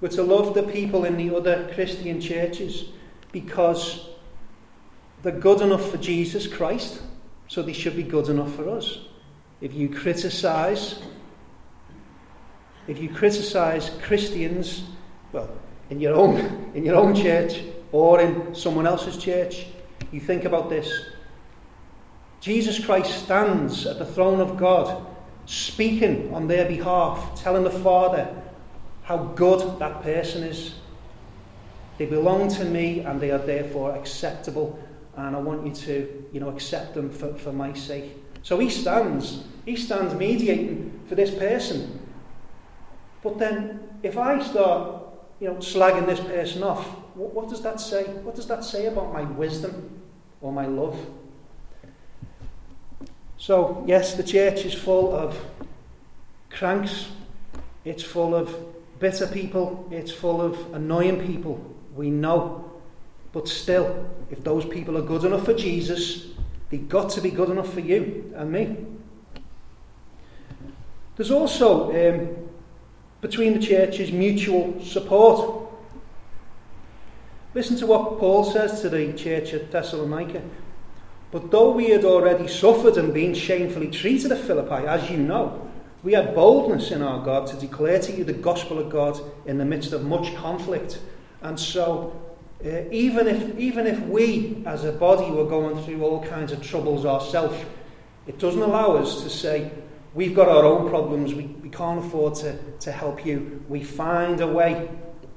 We're 0.00 0.08
to 0.08 0.24
love 0.24 0.54
the 0.54 0.64
people 0.64 1.04
in 1.04 1.16
the 1.16 1.34
other 1.34 1.70
Christian 1.72 2.20
churches 2.20 2.86
because 3.32 4.08
they're 5.22 5.32
good 5.32 5.60
enough 5.60 5.90
for 5.90 5.96
Jesus 5.96 6.46
Christ, 6.46 7.02
so 7.48 7.62
they 7.62 7.72
should 7.72 7.96
be 7.96 8.02
good 8.02 8.28
enough 8.28 8.54
for 8.54 8.68
us 8.68 8.98
if 9.62 9.72
you 9.72 9.88
criticize, 9.88 11.00
if 12.88 12.98
you 12.98 13.08
criticize 13.08 13.90
Christians, 14.02 14.82
well, 15.32 15.48
in 15.88 16.00
your 16.00 16.14
own 16.14 16.72
in 16.74 16.84
your 16.84 16.96
own 16.96 17.14
church 17.14 17.62
or 17.92 18.20
in 18.20 18.54
someone 18.54 18.86
else's 18.86 19.16
church, 19.16 19.66
you 20.10 20.20
think 20.20 20.44
about 20.44 20.68
this. 20.68 20.92
Jesus 22.40 22.84
Christ 22.84 23.24
stands 23.24 23.86
at 23.86 24.00
the 24.00 24.04
throne 24.04 24.40
of 24.40 24.56
God, 24.56 25.06
speaking 25.46 26.34
on 26.34 26.48
their 26.48 26.66
behalf, 26.66 27.40
telling 27.40 27.62
the 27.62 27.70
Father 27.70 28.28
how 29.04 29.18
good 29.36 29.78
that 29.78 30.02
person 30.02 30.42
is. 30.42 30.74
They 31.98 32.06
belong 32.06 32.48
to 32.48 32.64
me 32.64 33.00
and 33.00 33.20
they 33.20 33.30
are 33.30 33.38
therefore 33.38 33.94
acceptable, 33.94 34.78
and 35.16 35.36
I 35.36 35.38
want 35.38 35.66
you 35.66 35.72
to, 35.72 36.28
you 36.32 36.40
know, 36.40 36.48
accept 36.48 36.94
them 36.94 37.10
for, 37.10 37.34
for 37.34 37.52
my 37.52 37.72
sake. 37.74 38.16
So 38.42 38.58
he 38.58 38.70
stands 38.70 39.44
he 39.64 39.76
stands 39.76 40.14
mediating 40.14 41.00
for 41.08 41.14
this 41.14 41.30
person. 41.30 42.00
But 43.22 43.38
then, 43.38 43.80
if 44.02 44.18
I 44.18 44.42
start, 44.42 45.04
you 45.38 45.48
know, 45.48 45.54
slagging 45.56 46.06
this 46.06 46.20
person 46.20 46.62
off, 46.64 46.84
what, 47.14 47.32
what 47.32 47.48
does 47.48 47.62
that 47.62 47.80
say? 47.80 48.04
What 48.04 48.34
does 48.34 48.48
that 48.48 48.64
say 48.64 48.86
about 48.86 49.12
my 49.12 49.22
wisdom 49.22 50.00
or 50.40 50.52
my 50.52 50.66
love? 50.66 50.98
So, 53.38 53.84
yes, 53.86 54.14
the 54.14 54.24
church 54.24 54.64
is 54.64 54.74
full 54.74 55.14
of 55.14 55.40
cranks, 56.50 57.08
it's 57.84 58.02
full 58.02 58.34
of 58.34 58.54
bitter 58.98 59.26
people, 59.26 59.88
it's 59.90 60.12
full 60.12 60.40
of 60.40 60.74
annoying 60.74 61.24
people. 61.24 61.64
We 61.94 62.10
know. 62.10 62.70
But 63.32 63.48
still, 63.48 64.08
if 64.30 64.44
those 64.44 64.64
people 64.64 64.96
are 64.98 65.02
good 65.02 65.24
enough 65.24 65.44
for 65.44 65.54
Jesus, 65.54 66.26
they've 66.70 66.88
got 66.88 67.10
to 67.10 67.20
be 67.20 67.30
good 67.30 67.50
enough 67.50 67.72
for 67.72 67.80
you 67.80 68.32
and 68.36 68.52
me. 68.52 68.76
There's 71.16 71.30
also, 71.30 71.90
um, 71.90 72.48
between 73.20 73.54
the 73.54 73.66
churches, 73.66 74.12
mutual 74.12 74.82
support. 74.82 75.68
Listen 77.54 77.76
to 77.76 77.86
what 77.86 78.18
Paul 78.18 78.44
says 78.44 78.80
to 78.80 78.88
the 78.88 79.12
church 79.12 79.52
at 79.52 79.70
Thessalonica. 79.70 80.42
But 81.30 81.50
though 81.50 81.70
we 81.70 81.90
had 81.90 82.04
already 82.04 82.46
suffered 82.48 82.98
and 82.98 83.14
been 83.14 83.34
shamefully 83.34 83.90
treated 83.90 84.32
at 84.32 84.44
Philippi, 84.44 84.86
as 84.86 85.10
you 85.10 85.16
know, 85.16 85.70
we 86.02 86.12
had 86.12 86.34
boldness 86.34 86.90
in 86.90 87.00
our 87.00 87.24
God 87.24 87.46
to 87.48 87.56
declare 87.56 88.00
to 88.00 88.12
you 88.12 88.24
the 88.24 88.32
gospel 88.32 88.78
of 88.78 88.90
God 88.90 89.18
in 89.46 89.56
the 89.56 89.64
midst 89.64 89.92
of 89.92 90.04
much 90.04 90.34
conflict. 90.34 90.98
And 91.42 91.58
so, 91.58 92.20
uh, 92.64 92.88
even, 92.90 93.26
if, 93.26 93.58
even 93.58 93.86
if 93.86 94.00
we 94.00 94.62
as 94.66 94.84
a 94.84 94.92
body 94.92 95.30
were 95.30 95.46
going 95.46 95.82
through 95.84 96.04
all 96.04 96.24
kinds 96.24 96.52
of 96.52 96.62
troubles 96.62 97.04
ourselves, 97.04 97.56
it 98.26 98.38
doesn't 98.38 98.62
allow 98.62 98.96
us 98.96 99.22
to 99.22 99.30
say, 99.30 99.70
We've 100.14 100.34
got 100.34 100.48
our 100.48 100.64
own 100.64 100.90
problems. 100.90 101.32
We, 101.32 101.46
we 101.46 101.70
can't 101.70 102.04
afford 102.04 102.34
to, 102.36 102.58
to 102.80 102.92
help 102.92 103.24
you. 103.24 103.64
We 103.68 103.82
find 103.82 104.40
a 104.42 104.46
way 104.46 104.90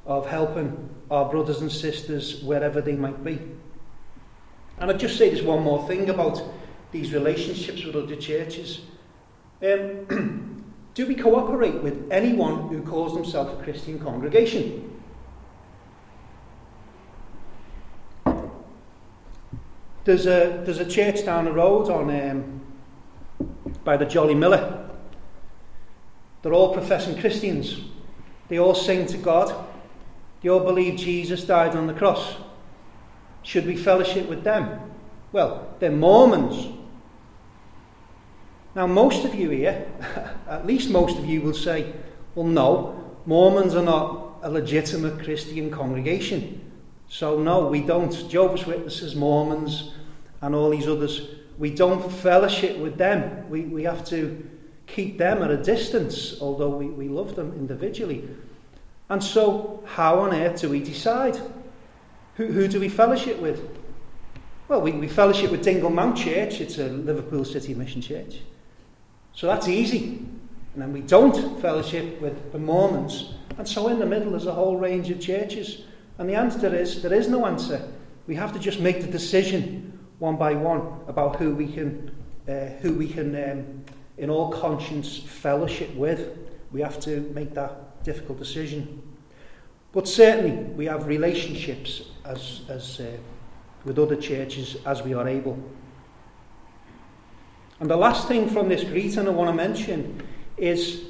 of 0.06 0.28
helping 0.28 0.90
our 1.10 1.30
brothers 1.30 1.62
and 1.62 1.72
sisters 1.72 2.44
wherever 2.44 2.82
they 2.82 2.94
might 2.94 3.24
be. 3.24 3.40
And 4.78 4.92
I'd 4.92 5.00
just 5.00 5.18
say 5.18 5.30
this 5.30 5.42
one 5.42 5.64
more 5.64 5.88
thing 5.88 6.10
about 6.10 6.42
these 6.92 7.14
relationships 7.14 7.86
with 7.86 7.96
other 7.96 8.18
churches. 8.18 8.82
Um, 9.64 10.66
do 10.94 11.06
we 11.06 11.16
cooperate 11.16 11.82
with 11.82 12.12
anyone 12.12 12.68
who 12.68 12.82
calls 12.82 13.14
themselves 13.14 13.58
a 13.58 13.64
Christian 13.64 13.98
congregation? 13.98 14.95
There's 20.06 20.28
a, 20.28 20.62
there's 20.64 20.78
a 20.78 20.86
church 20.86 21.26
down 21.26 21.46
the 21.46 21.52
road 21.52 21.90
on 21.90 22.10
um, 22.12 22.62
by 23.84 23.98
the 23.98 24.06
Jolly 24.06 24.36
Miller. 24.36 24.88
They're 26.44 26.54
all 26.54 26.74
professing 26.74 27.20
Christians. 27.20 27.82
They 28.48 28.60
all 28.60 28.76
sing 28.76 29.08
to 29.08 29.18
God. 29.18 29.66
They 30.44 30.50
all 30.50 30.60
believe 30.60 31.00
Jesus 31.00 31.44
died 31.44 31.76
on 31.76 31.88
the 31.88 31.94
cross. 31.94 32.36
Should 33.42 33.66
we 33.66 33.76
fellowship 33.76 34.30
with 34.30 34.44
them? 34.44 34.80
Well, 35.32 35.74
they're 35.80 35.90
Mormons. 35.90 36.72
Now, 38.76 38.86
most 38.86 39.26
of 39.26 39.34
you 39.34 39.50
here, 39.50 39.88
at 40.48 40.68
least 40.68 40.92
most 40.92 41.18
of 41.18 41.26
you, 41.26 41.42
will 41.42 41.56
say, 41.56 41.94
well, 42.36 42.46
no, 42.46 43.18
Mormons 43.26 43.74
are 43.74 43.82
not 43.82 44.38
a 44.44 44.52
legitimate 44.52 45.24
Christian 45.24 45.72
congregation. 45.72 46.62
So, 47.18 47.40
no, 47.40 47.68
we 47.68 47.80
don't. 47.80 48.12
Jehovah's 48.30 48.66
Witnesses, 48.66 49.16
Mormons, 49.16 49.94
and 50.42 50.54
all 50.54 50.70
these 50.70 50.86
others 50.86 51.30
we 51.58 51.70
don't 51.70 52.12
fellowship 52.12 52.78
with 52.78 52.98
them. 52.98 53.50
We, 53.50 53.62
we 53.62 53.84
have 53.84 54.04
to 54.08 54.46
keep 54.88 55.18
them 55.18 55.42
at 55.42 55.50
a 55.50 55.58
distance, 55.58 56.42
although 56.42 56.70
we, 56.70 56.88
we 56.88 57.08
love 57.08 57.38
them 57.38 57.54
individually. 57.54 58.28
And 59.10 59.24
so, 59.24 59.82
how 59.86 60.20
on 60.20 60.34
earth 60.34 60.60
do 60.60 60.70
we 60.70 60.82
decide? 60.82 61.40
Who, 62.36 62.48
who 62.48 62.68
do 62.68 62.80
we 62.80 62.90
fellowship 62.90 63.40
with? 63.40 63.66
Well, 64.68 64.82
we, 64.82 64.92
we 64.92 65.08
fellowship 65.08 65.52
with 65.52 65.64
Dingle 65.64 65.92
Mount 65.92 66.18
Church, 66.18 66.60
it's 66.60 66.80
a 66.80 66.88
Liverpool 66.88 67.46
City 67.46 67.74
Mission 67.74 68.02
Church. 68.02 68.40
So 69.34 69.48
that's 69.48 69.70
easy. 69.70 70.26
And 70.74 70.82
then 70.82 70.92
we 70.92 71.00
don't 71.00 71.62
fellowship 71.62 72.20
with 72.20 72.52
the 72.52 72.60
Mormons. 72.60 73.36
And 73.58 73.66
so 73.66 73.88
in 73.88 74.00
the 74.00 74.06
middle 74.06 74.32
there's 74.32 74.48
a 74.48 74.54
whole 74.54 74.76
range 74.76 75.10
of 75.10 75.22
churches. 75.22 75.84
And 76.18 76.30
the 76.30 76.36
answer 76.36 76.74
is 76.74 77.02
there 77.02 77.14
is 77.14 77.28
no 77.28 77.46
answer. 77.46 77.82
We 78.28 78.36
have 78.36 78.54
to 78.54 78.60
just 78.60 78.80
make 78.80 79.02
the 79.02 79.08
decision 79.08 80.00
one 80.20 80.38
by 80.38 80.54
one 80.54 80.82
about 81.08 81.36
who 81.36 81.54
we 81.54 81.72
can, 81.72 82.16
uh, 82.48 82.68
who 82.82 82.94
we 82.94 83.08
can, 83.08 83.36
um, 83.36 83.86
in 84.18 84.30
all 84.30 84.50
conscience, 84.50 85.18
fellowship 85.18 85.94
with. 85.96 86.38
We 86.72 86.82
have 86.82 87.00
to 87.02 87.22
make 87.34 87.54
that 87.54 88.04
difficult 88.04 88.40
decision. 88.40 89.02
But 89.92 90.08
certainly, 90.08 90.56
we 90.74 90.86
have 90.86 91.08
relationships 91.08 92.04
as, 92.24 92.62
as 92.70 93.00
uh, 93.00 93.18
with 93.84 94.00
other 94.00 94.16
churches 94.16 94.78
as 94.86 95.02
we 95.04 95.14
are 95.14 95.28
able. 95.28 95.58
And 97.80 97.90
the 97.90 97.98
last 97.98 98.28
thing 98.28 98.50
from 98.50 98.70
this 98.70 98.84
greeting 98.84 99.28
I 99.28 99.32
want 99.32 99.50
to 99.50 99.54
mention 99.54 100.26
is 100.58 101.02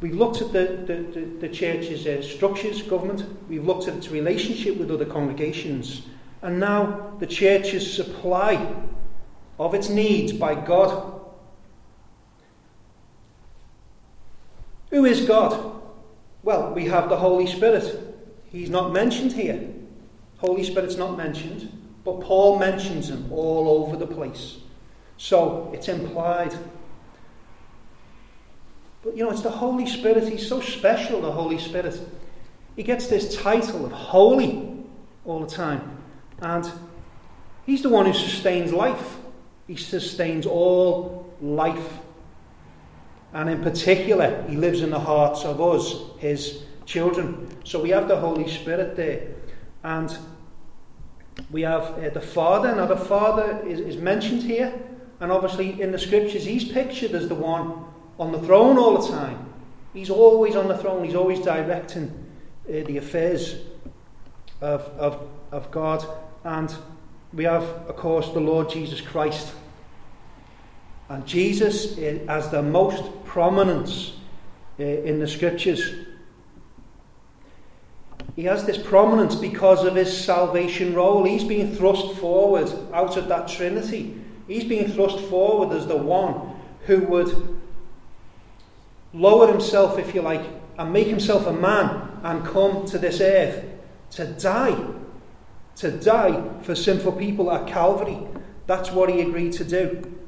we've 0.00 0.14
looked 0.14 0.40
at 0.40 0.52
the, 0.52 0.84
the, 0.86 1.20
the, 1.20 1.20
the 1.40 1.48
church's 1.48 2.06
uh, 2.06 2.22
structures, 2.22 2.82
government, 2.82 3.24
we've 3.48 3.64
looked 3.64 3.88
at 3.88 3.96
its 3.96 4.10
relationship 4.10 4.76
with 4.76 4.90
other 4.90 5.04
congregations, 5.04 6.02
and 6.42 6.60
now 6.60 7.14
the 7.18 7.26
church's 7.26 7.92
supply 7.92 8.74
of 9.58 9.74
its 9.74 9.88
needs 9.88 10.32
by 10.32 10.54
God. 10.54 11.20
Who 14.90 15.04
is 15.04 15.26
God? 15.26 15.80
Well, 16.42 16.72
we 16.72 16.86
have 16.86 17.08
the 17.08 17.16
Holy 17.16 17.46
Spirit. 17.46 18.16
He's 18.50 18.70
not 18.70 18.92
mentioned 18.92 19.32
here. 19.32 19.68
Holy 20.38 20.64
Spirit's 20.64 20.96
not 20.96 21.16
mentioned, 21.16 21.70
but 22.04 22.20
Paul 22.20 22.58
mentions 22.58 23.10
him 23.10 23.30
all 23.32 23.84
over 23.84 23.96
the 23.96 24.06
place. 24.06 24.58
So 25.16 25.70
it's 25.74 25.88
implied. 25.88 26.56
But 29.02 29.16
you 29.16 29.24
know, 29.24 29.30
it's 29.30 29.42
the 29.42 29.50
Holy 29.50 29.86
Spirit. 29.86 30.28
He's 30.28 30.48
so 30.48 30.60
special, 30.60 31.20
the 31.20 31.30
Holy 31.30 31.58
Spirit. 31.58 32.00
He 32.76 32.82
gets 32.82 33.08
this 33.08 33.36
title 33.36 33.84
of 33.84 33.92
holy 33.92 34.84
all 35.24 35.40
the 35.40 35.50
time. 35.50 35.98
And 36.40 36.70
he's 37.66 37.82
the 37.82 37.88
one 37.88 38.06
who 38.06 38.12
sustains 38.12 38.72
life. 38.72 39.16
He 39.66 39.76
sustains 39.76 40.46
all 40.46 41.32
life. 41.40 41.98
And 43.32 43.50
in 43.50 43.62
particular, 43.62 44.44
he 44.48 44.56
lives 44.56 44.80
in 44.80 44.90
the 44.90 44.98
hearts 44.98 45.44
of 45.44 45.60
us, 45.60 45.96
his 46.18 46.62
children. 46.86 47.48
So 47.64 47.82
we 47.82 47.90
have 47.90 48.08
the 48.08 48.16
Holy 48.18 48.48
Spirit 48.48 48.96
there. 48.96 49.28
And 49.84 50.16
we 51.50 51.62
have 51.62 51.82
uh, 51.98 52.10
the 52.10 52.20
Father. 52.20 52.74
Now, 52.74 52.86
the 52.86 52.96
Father 52.96 53.62
is, 53.66 53.80
is 53.80 53.96
mentioned 53.96 54.42
here. 54.42 54.72
And 55.20 55.30
obviously, 55.30 55.80
in 55.80 55.92
the 55.92 55.98
scriptures, 55.98 56.44
he's 56.44 56.70
pictured 56.70 57.12
as 57.12 57.28
the 57.28 57.34
one 57.34 57.84
on 58.18 58.32
the 58.32 58.40
throne 58.40 58.78
all 58.78 58.98
the 58.98 59.08
time. 59.08 59.52
He's 59.94 60.10
always 60.10 60.56
on 60.56 60.68
the 60.68 60.76
throne, 60.76 61.04
he's 61.04 61.14
always 61.14 61.40
directing 61.40 62.08
uh, 62.68 62.84
the 62.84 62.98
affairs 62.98 63.56
of, 64.60 64.82
of, 64.98 65.28
of 65.52 65.70
God. 65.70 66.04
And 66.44 66.74
we 67.32 67.44
have, 67.44 67.62
of 67.62 67.96
course, 67.96 68.30
the 68.30 68.40
Lord 68.40 68.70
Jesus 68.70 69.00
Christ. 69.00 69.52
And 71.08 71.26
Jesus 71.26 71.96
as 71.98 72.50
the 72.50 72.62
most 72.62 73.24
prominence 73.24 74.12
uh, 74.78 74.84
in 74.84 75.18
the 75.18 75.26
scriptures. 75.26 75.94
He 78.36 78.44
has 78.44 78.64
this 78.64 78.78
prominence 78.78 79.34
because 79.34 79.84
of 79.84 79.96
his 79.96 80.16
salvation 80.16 80.94
role. 80.94 81.24
He's 81.24 81.44
being 81.44 81.74
thrust 81.74 82.16
forward 82.18 82.70
out 82.92 83.16
of 83.16 83.26
that 83.28 83.48
Trinity. 83.48 84.14
He's 84.46 84.64
being 84.64 84.88
thrust 84.88 85.18
forward 85.24 85.76
as 85.76 85.86
the 85.86 85.96
one 85.96 86.54
who 86.86 87.00
would 87.00 87.58
lower 89.12 89.50
himself, 89.50 89.98
if 89.98 90.14
you 90.14 90.22
like, 90.22 90.44
and 90.78 90.92
make 90.92 91.06
himself 91.06 91.46
a 91.46 91.52
man 91.52 92.20
and 92.22 92.44
come 92.44 92.86
to 92.86 92.98
this 92.98 93.20
earth 93.20 93.64
to 94.10 94.26
die. 94.26 94.76
To 95.76 95.90
die 95.90 96.42
for 96.62 96.74
sinful 96.74 97.12
people 97.12 97.52
at 97.52 97.66
Calvary. 97.66 98.18
That's 98.66 98.90
what 98.90 99.08
he 99.08 99.20
agreed 99.20 99.52
to 99.54 99.64
do. 99.64 100.18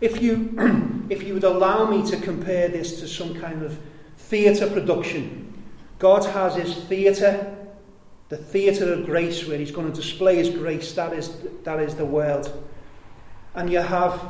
If 0.00 0.22
you, 0.22 1.06
if 1.10 1.22
you 1.22 1.34
would 1.34 1.44
allow 1.44 1.90
me 1.90 2.08
to 2.10 2.16
compare 2.18 2.68
this 2.68 3.00
to 3.00 3.08
some 3.08 3.34
kind 3.34 3.62
of 3.62 3.78
theatre 4.16 4.68
production, 4.68 5.44
God 5.98 6.24
has 6.24 6.54
his 6.54 6.76
theatre, 6.84 7.56
the 8.28 8.36
theatre 8.36 8.92
of 8.92 9.06
grace, 9.06 9.46
where 9.46 9.58
he's 9.58 9.72
going 9.72 9.90
to 9.90 9.96
display 9.96 10.36
his 10.36 10.50
grace. 10.50 10.92
That 10.92 11.12
is, 11.12 11.36
that 11.64 11.80
is 11.80 11.96
the 11.96 12.04
world. 12.04 12.52
And 13.54 13.70
you 13.70 13.80
have 13.80 14.20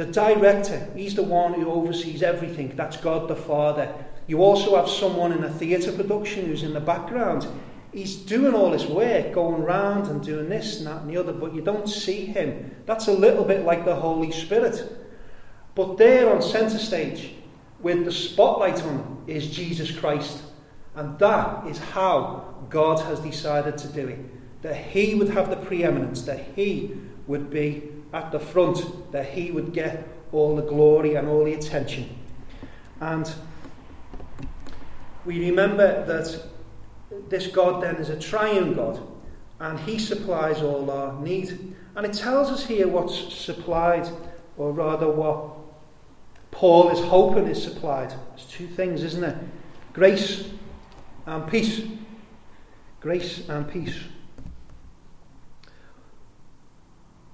the 0.00 0.06
director, 0.06 0.90
he's 0.96 1.14
the 1.14 1.22
one 1.22 1.52
who 1.52 1.70
oversees 1.70 2.22
everything. 2.22 2.74
That's 2.74 2.96
God 2.96 3.28
the 3.28 3.36
Father. 3.36 3.92
You 4.26 4.42
also 4.42 4.76
have 4.76 4.88
someone 4.88 5.30
in 5.30 5.44
a 5.44 5.50
theatre 5.50 5.92
production 5.92 6.46
who's 6.46 6.62
in 6.62 6.72
the 6.72 6.80
background. 6.80 7.46
He's 7.92 8.16
doing 8.16 8.54
all 8.54 8.70
this 8.70 8.86
work, 8.86 9.34
going 9.34 9.62
round 9.62 10.06
and 10.06 10.22
doing 10.22 10.48
this 10.48 10.78
and 10.78 10.86
that 10.86 11.02
and 11.02 11.10
the 11.10 11.18
other, 11.18 11.34
but 11.34 11.54
you 11.54 11.60
don't 11.60 11.86
see 11.86 12.24
him. 12.24 12.74
That's 12.86 13.08
a 13.08 13.12
little 13.12 13.44
bit 13.44 13.66
like 13.66 13.84
the 13.84 13.94
Holy 13.94 14.32
Spirit. 14.32 14.90
But 15.74 15.98
there 15.98 16.34
on 16.34 16.40
centre 16.40 16.78
stage, 16.78 17.34
with 17.80 18.06
the 18.06 18.12
spotlight 18.12 18.82
on, 18.82 19.22
is 19.26 19.50
Jesus 19.50 19.90
Christ. 19.90 20.42
And 20.94 21.18
that 21.18 21.66
is 21.66 21.76
how 21.76 22.54
God 22.70 23.00
has 23.00 23.20
decided 23.20 23.76
to 23.76 23.88
do 23.88 24.08
it. 24.08 24.62
That 24.62 24.76
he 24.76 25.14
would 25.14 25.28
have 25.28 25.50
the 25.50 25.56
preeminence, 25.56 26.22
that 26.22 26.42
he 26.56 26.96
would 27.26 27.50
be 27.50 27.82
at 28.12 28.32
the 28.32 28.40
front, 28.40 29.12
that 29.12 29.26
he 29.26 29.50
would 29.50 29.72
get 29.72 30.06
all 30.32 30.56
the 30.56 30.62
glory 30.62 31.14
and 31.14 31.28
all 31.28 31.44
the 31.44 31.54
attention. 31.54 32.08
And 33.00 33.32
we 35.24 35.50
remember 35.50 36.04
that 36.06 36.42
this 37.28 37.46
God 37.48 37.82
then 37.82 37.96
is 37.96 38.08
a 38.08 38.18
triune 38.18 38.74
God, 38.74 39.00
and 39.58 39.78
he 39.80 39.98
supplies 39.98 40.62
all 40.62 40.90
our 40.90 41.20
need. 41.20 41.74
And 41.96 42.06
it 42.06 42.12
tells 42.12 42.50
us 42.50 42.66
here 42.66 42.88
what's 42.88 43.34
supplied, 43.34 44.08
or 44.56 44.72
rather 44.72 45.10
what 45.10 45.56
Paul 46.50 46.90
is 46.90 47.00
hoping 47.00 47.46
is 47.46 47.62
supplied. 47.62 48.14
It's 48.34 48.44
two 48.44 48.66
things, 48.66 49.02
isn't 49.02 49.24
it? 49.24 49.36
Grace 49.92 50.50
and 51.26 51.46
peace. 51.48 51.82
Grace 53.00 53.48
and 53.48 53.68
peace. 53.70 53.96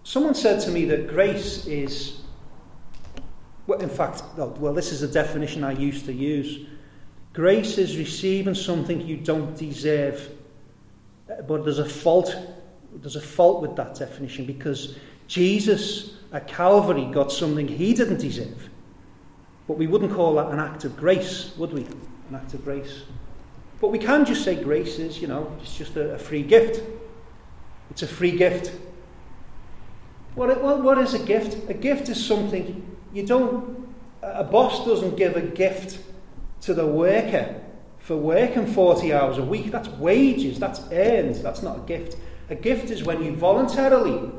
Someone 0.07 0.37
said 0.37 0.61
to 0.61 0.71
me 0.71 0.85
that 0.85 1.09
grace 1.09 1.66
is, 1.66 2.21
well, 3.66 3.81
in 3.81 3.88
fact, 3.88 4.23
well, 4.37 4.73
this 4.73 4.92
is 4.92 5.03
a 5.03 5.09
definition 5.09 5.64
I 5.64 5.73
used 5.73 6.07
to 6.07 6.12
use. 6.12 6.64
Grace 7.33 7.77
is 7.77 7.99
receiving 7.99 8.55
something 8.55 9.01
you 9.01 9.16
don't 9.16 9.57
deserve. 9.57 10.31
But 11.27 11.64
there's 11.64 11.81
a 11.81 11.88
fault. 11.88 12.37
There's 12.95 13.16
a 13.16 13.21
fault 13.21 13.61
with 13.61 13.75
that 13.75 13.97
definition 13.97 14.45
because 14.45 14.97
Jesus 15.27 16.14
at 16.33 16.47
Calvary 16.47 17.07
got 17.07 17.33
something 17.33 17.66
he 17.66 17.92
didn't 17.92 18.19
deserve. 18.19 18.71
But 19.66 19.77
we 19.77 19.88
wouldn't 19.88 20.12
call 20.12 20.37
that 20.37 20.53
an 20.53 20.61
act 20.61 20.85
of 20.85 20.97
grace, 20.97 21.53
would 21.57 21.73
we? 21.73 21.83
An 21.83 22.37
act 22.37 22.55
of 22.55 22.62
grace. 22.62 23.03
But 23.81 23.88
we 23.88 23.99
can 23.99 24.25
just 24.25 24.45
say 24.45 24.55
grace 24.55 25.01
is, 25.01 25.21
you 25.21 25.27
know, 25.27 25.53
it's 25.61 25.77
just 25.77 25.97
a, 25.97 26.14
a 26.14 26.19
free 26.19 26.45
gift. 26.45 26.81
It's 27.90 28.03
a 28.03 28.07
free 28.07 28.37
gift. 28.37 28.71
What, 30.37 30.62
what, 30.62 30.83
what 30.83 30.99
is 30.99 31.14
a 31.14 31.18
gift? 31.18 31.68
A 31.70 31.75
gift 31.75 32.11
is 32.11 32.25
something 32.25 32.96
you 33.12 33.27
don't, 33.27 33.88
a 34.22 34.44
boss 34.44 34.85
doesn't 34.85 35.16
give 35.16 35.35
a 35.35 35.40
gift 35.40 35.99
to 36.61 36.75
the 36.75 36.87
worker 36.87 37.59
for 37.99 38.16
working 38.18 38.66
40 38.66 39.14
hours 39.14 39.38
a 39.38 39.42
week. 39.42 39.70
That's 39.70 39.88
wages, 39.88 40.59
that's 40.59 40.83
earned, 40.92 41.37
that's 41.37 41.62
not 41.62 41.79
a 41.79 41.81
gift. 41.81 42.18
A 42.51 42.55
gift 42.55 42.90
is 42.90 43.03
when 43.03 43.25
you 43.25 43.35
voluntarily, 43.35 44.31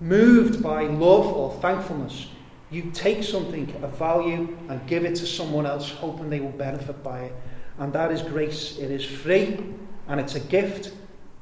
moved 0.00 0.62
by 0.62 0.82
love 0.82 1.26
or 1.26 1.52
thankfulness, 1.60 2.26
you 2.70 2.90
take 2.90 3.22
something 3.22 3.72
of 3.84 3.96
value 3.96 4.58
and 4.68 4.84
give 4.88 5.04
it 5.04 5.14
to 5.14 5.26
someone 5.26 5.64
else, 5.64 5.88
hoping 5.88 6.28
they 6.28 6.40
will 6.40 6.50
benefit 6.50 7.04
by 7.04 7.20
it. 7.20 7.32
And 7.78 7.92
that 7.92 8.10
is 8.10 8.20
grace. 8.20 8.78
It 8.78 8.90
is 8.90 9.04
free 9.04 9.58
and 10.08 10.18
it's 10.18 10.34
a 10.34 10.40
gift 10.40 10.92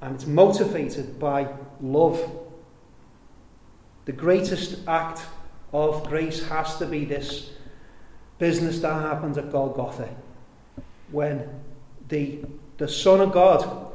and 0.02 0.14
it's 0.14 0.26
motivated 0.26 1.18
by 1.18 1.48
love 1.80 2.43
the 4.04 4.12
greatest 4.12 4.86
act 4.86 5.22
of 5.72 6.06
grace 6.06 6.46
has 6.48 6.76
to 6.76 6.86
be 6.86 7.04
this 7.04 7.50
business 8.38 8.80
that 8.80 8.92
happens 9.00 9.38
at 9.38 9.50
Golgotha 9.50 10.08
when 11.10 11.48
the, 12.08 12.40
the 12.76 12.88
Son 12.88 13.20
of 13.20 13.32
God 13.32 13.92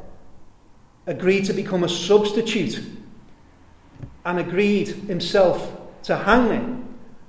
agreed 1.05 1.45
to 1.45 1.53
become 1.53 1.83
a 1.83 1.89
substitute 1.89 2.81
and 4.25 4.39
agreed 4.39 4.87
himself 4.87 5.77
to 6.03 6.15
hang 6.15 6.47
there 6.49 6.77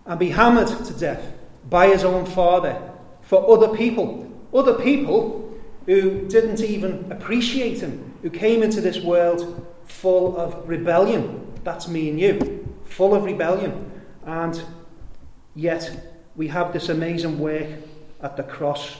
and 0.06 0.18
be 0.18 0.30
hammered 0.30 0.68
to 0.68 0.92
death 0.94 1.32
by 1.68 1.88
his 1.88 2.04
own 2.04 2.24
Father 2.24 2.80
for 3.22 3.48
other 3.50 3.76
people. 3.76 4.26
Other 4.52 4.74
people 4.74 5.54
who 5.86 6.26
didn't 6.28 6.60
even 6.60 7.10
appreciate 7.12 7.80
him, 7.80 8.14
who 8.22 8.30
came 8.30 8.62
into 8.62 8.80
this 8.80 9.00
world 9.00 9.66
full 9.84 10.36
of 10.36 10.68
rebellion. 10.68 11.46
That's 11.62 11.88
me 11.88 12.10
and 12.10 12.18
you 12.18 12.60
full 12.90 13.14
of 13.14 13.24
rebellion. 13.24 13.90
And 14.26 14.62
yet 15.54 16.14
we 16.36 16.48
have 16.48 16.72
this 16.72 16.88
amazing 16.88 17.38
work 17.38 17.68
at 18.22 18.36
the 18.36 18.42
cross. 18.42 18.96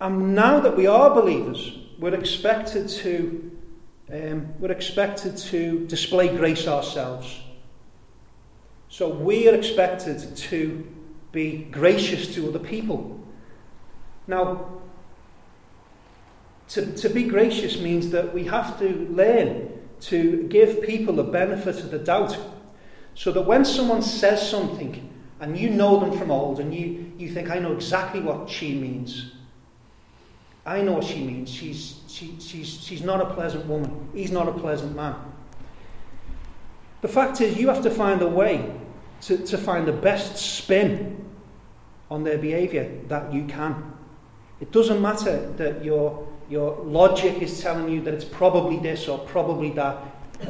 And 0.00 0.34
now 0.34 0.60
that 0.60 0.76
we 0.76 0.86
are 0.86 1.14
believers, 1.14 1.78
we're 1.98 2.14
expected 2.14 2.88
to 2.88 3.50
um, 4.12 4.52
we're 4.58 4.72
expected 4.72 5.38
to 5.38 5.86
display 5.86 6.28
grace 6.36 6.68
ourselves. 6.68 7.40
So 8.90 9.08
we 9.08 9.48
are 9.48 9.54
expected 9.54 10.36
to 10.36 10.86
be 11.30 11.66
gracious 11.70 12.34
to 12.34 12.48
other 12.48 12.58
people. 12.58 13.18
Now, 14.26 14.82
to, 16.68 16.92
to 16.94 17.08
be 17.08 17.24
gracious 17.24 17.78
means 17.78 18.10
that 18.10 18.34
we 18.34 18.44
have 18.44 18.78
to 18.80 19.08
learn 19.10 19.81
to 20.02 20.44
give 20.48 20.82
people 20.82 21.14
the 21.14 21.22
benefit 21.22 21.78
of 21.80 21.90
the 21.90 21.98
doubt. 21.98 22.36
So 23.14 23.30
that 23.32 23.42
when 23.42 23.64
someone 23.64 24.02
says 24.02 24.48
something 24.48 25.08
and 25.40 25.58
you 25.58 25.70
know 25.70 26.00
them 26.00 26.16
from 26.18 26.30
old 26.30 26.60
and 26.60 26.74
you, 26.74 27.12
you 27.18 27.30
think, 27.30 27.50
I 27.50 27.58
know 27.58 27.72
exactly 27.72 28.20
what 28.20 28.48
she 28.48 28.74
means. 28.74 29.32
I 30.64 30.80
know 30.82 30.92
what 30.92 31.04
she 31.04 31.22
means. 31.22 31.50
She's, 31.50 32.00
she, 32.08 32.36
she's, 32.40 32.80
she's 32.82 33.02
not 33.02 33.20
a 33.20 33.26
pleasant 33.34 33.66
woman. 33.66 34.08
He's 34.14 34.30
not 34.30 34.48
a 34.48 34.52
pleasant 34.52 34.94
man. 34.96 35.16
The 37.00 37.08
fact 37.08 37.40
is, 37.40 37.58
you 37.58 37.68
have 37.68 37.82
to 37.82 37.90
find 37.90 38.22
a 38.22 38.28
way 38.28 38.72
to, 39.22 39.36
to 39.38 39.58
find 39.58 39.86
the 39.86 39.92
best 39.92 40.36
spin 40.36 41.24
on 42.10 42.24
their 42.24 42.38
behaviour 42.38 42.90
that 43.08 43.32
you 43.32 43.44
can. 43.44 43.92
It 44.60 44.70
doesn't 44.70 45.02
matter 45.02 45.50
that 45.56 45.84
you're 45.84 46.28
your 46.52 46.76
logic 46.84 47.40
is 47.40 47.62
telling 47.62 47.88
you 47.88 48.02
that 48.02 48.12
it's 48.12 48.26
probably 48.26 48.78
this 48.78 49.08
or 49.08 49.18
probably 49.20 49.70
that. 49.70 49.96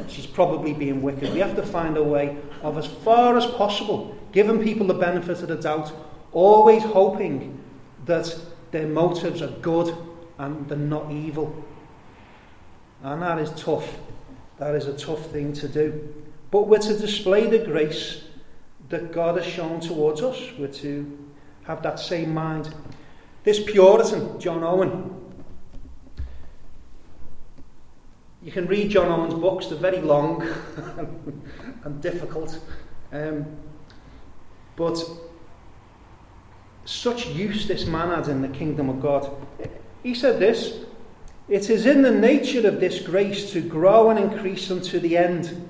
She's 0.09 0.25
probably 0.25 0.73
being 0.73 1.01
wicked. 1.01 1.31
We 1.33 1.39
have 1.39 1.55
to 1.55 1.63
find 1.63 1.95
a 1.95 2.03
way 2.03 2.35
of, 2.61 2.77
as 2.77 2.87
far 2.87 3.37
as 3.37 3.45
possible, 3.45 4.13
giving 4.33 4.61
people 4.61 4.85
the 4.85 4.95
benefit 4.95 5.41
of 5.41 5.47
the 5.47 5.55
doubt, 5.55 5.93
always 6.33 6.83
hoping 6.83 7.57
that 8.03 8.37
their 8.71 8.85
motives 8.85 9.41
are 9.41 9.55
good 9.61 9.95
and 10.39 10.67
they're 10.67 10.77
not 10.77 11.09
evil. 11.09 11.63
And 13.01 13.21
that 13.21 13.39
is 13.39 13.51
tough. 13.51 13.87
That 14.57 14.75
is 14.75 14.87
a 14.87 14.97
tough 14.97 15.31
thing 15.31 15.53
to 15.53 15.69
do. 15.69 16.13
But 16.51 16.67
we're 16.67 16.79
to 16.79 16.97
display 16.97 17.47
the 17.47 17.59
grace 17.59 18.23
that 18.89 19.13
God 19.13 19.37
has 19.37 19.45
shown 19.45 19.79
towards 19.79 20.21
us. 20.21 20.37
We're 20.59 20.67
to 20.67 21.29
have 21.63 21.81
that 21.83 21.97
same 21.97 22.33
mind. 22.33 22.75
This 23.45 23.63
Puritan, 23.63 24.37
John 24.41 24.65
Owen, 24.65 25.22
you 28.43 28.51
can 28.51 28.67
read 28.67 28.91
John 28.91 29.07
Owen's 29.07 29.33
books, 29.35 29.67
they're 29.67 29.77
very 29.77 30.01
long 30.01 30.41
and 31.83 32.01
difficult. 32.01 32.59
Um, 33.11 33.45
but 34.75 35.01
such 36.85 37.27
use 37.27 37.67
this 37.67 37.85
man 37.85 38.09
had 38.09 38.27
in 38.27 38.41
the 38.41 38.49
kingdom 38.49 38.89
of 38.89 39.01
God. 39.01 39.31
He 40.01 40.13
said 40.13 40.39
this 40.39 40.83
It 41.47 41.69
is 41.69 41.85
in 41.85 42.01
the 42.01 42.11
nature 42.11 42.67
of 42.67 42.81
this 42.81 42.99
grace 42.99 43.51
to 43.51 43.61
grow 43.61 44.09
and 44.09 44.19
increase 44.19 44.69
unto 44.69 44.99
the 44.99 45.15
end. 45.15 45.69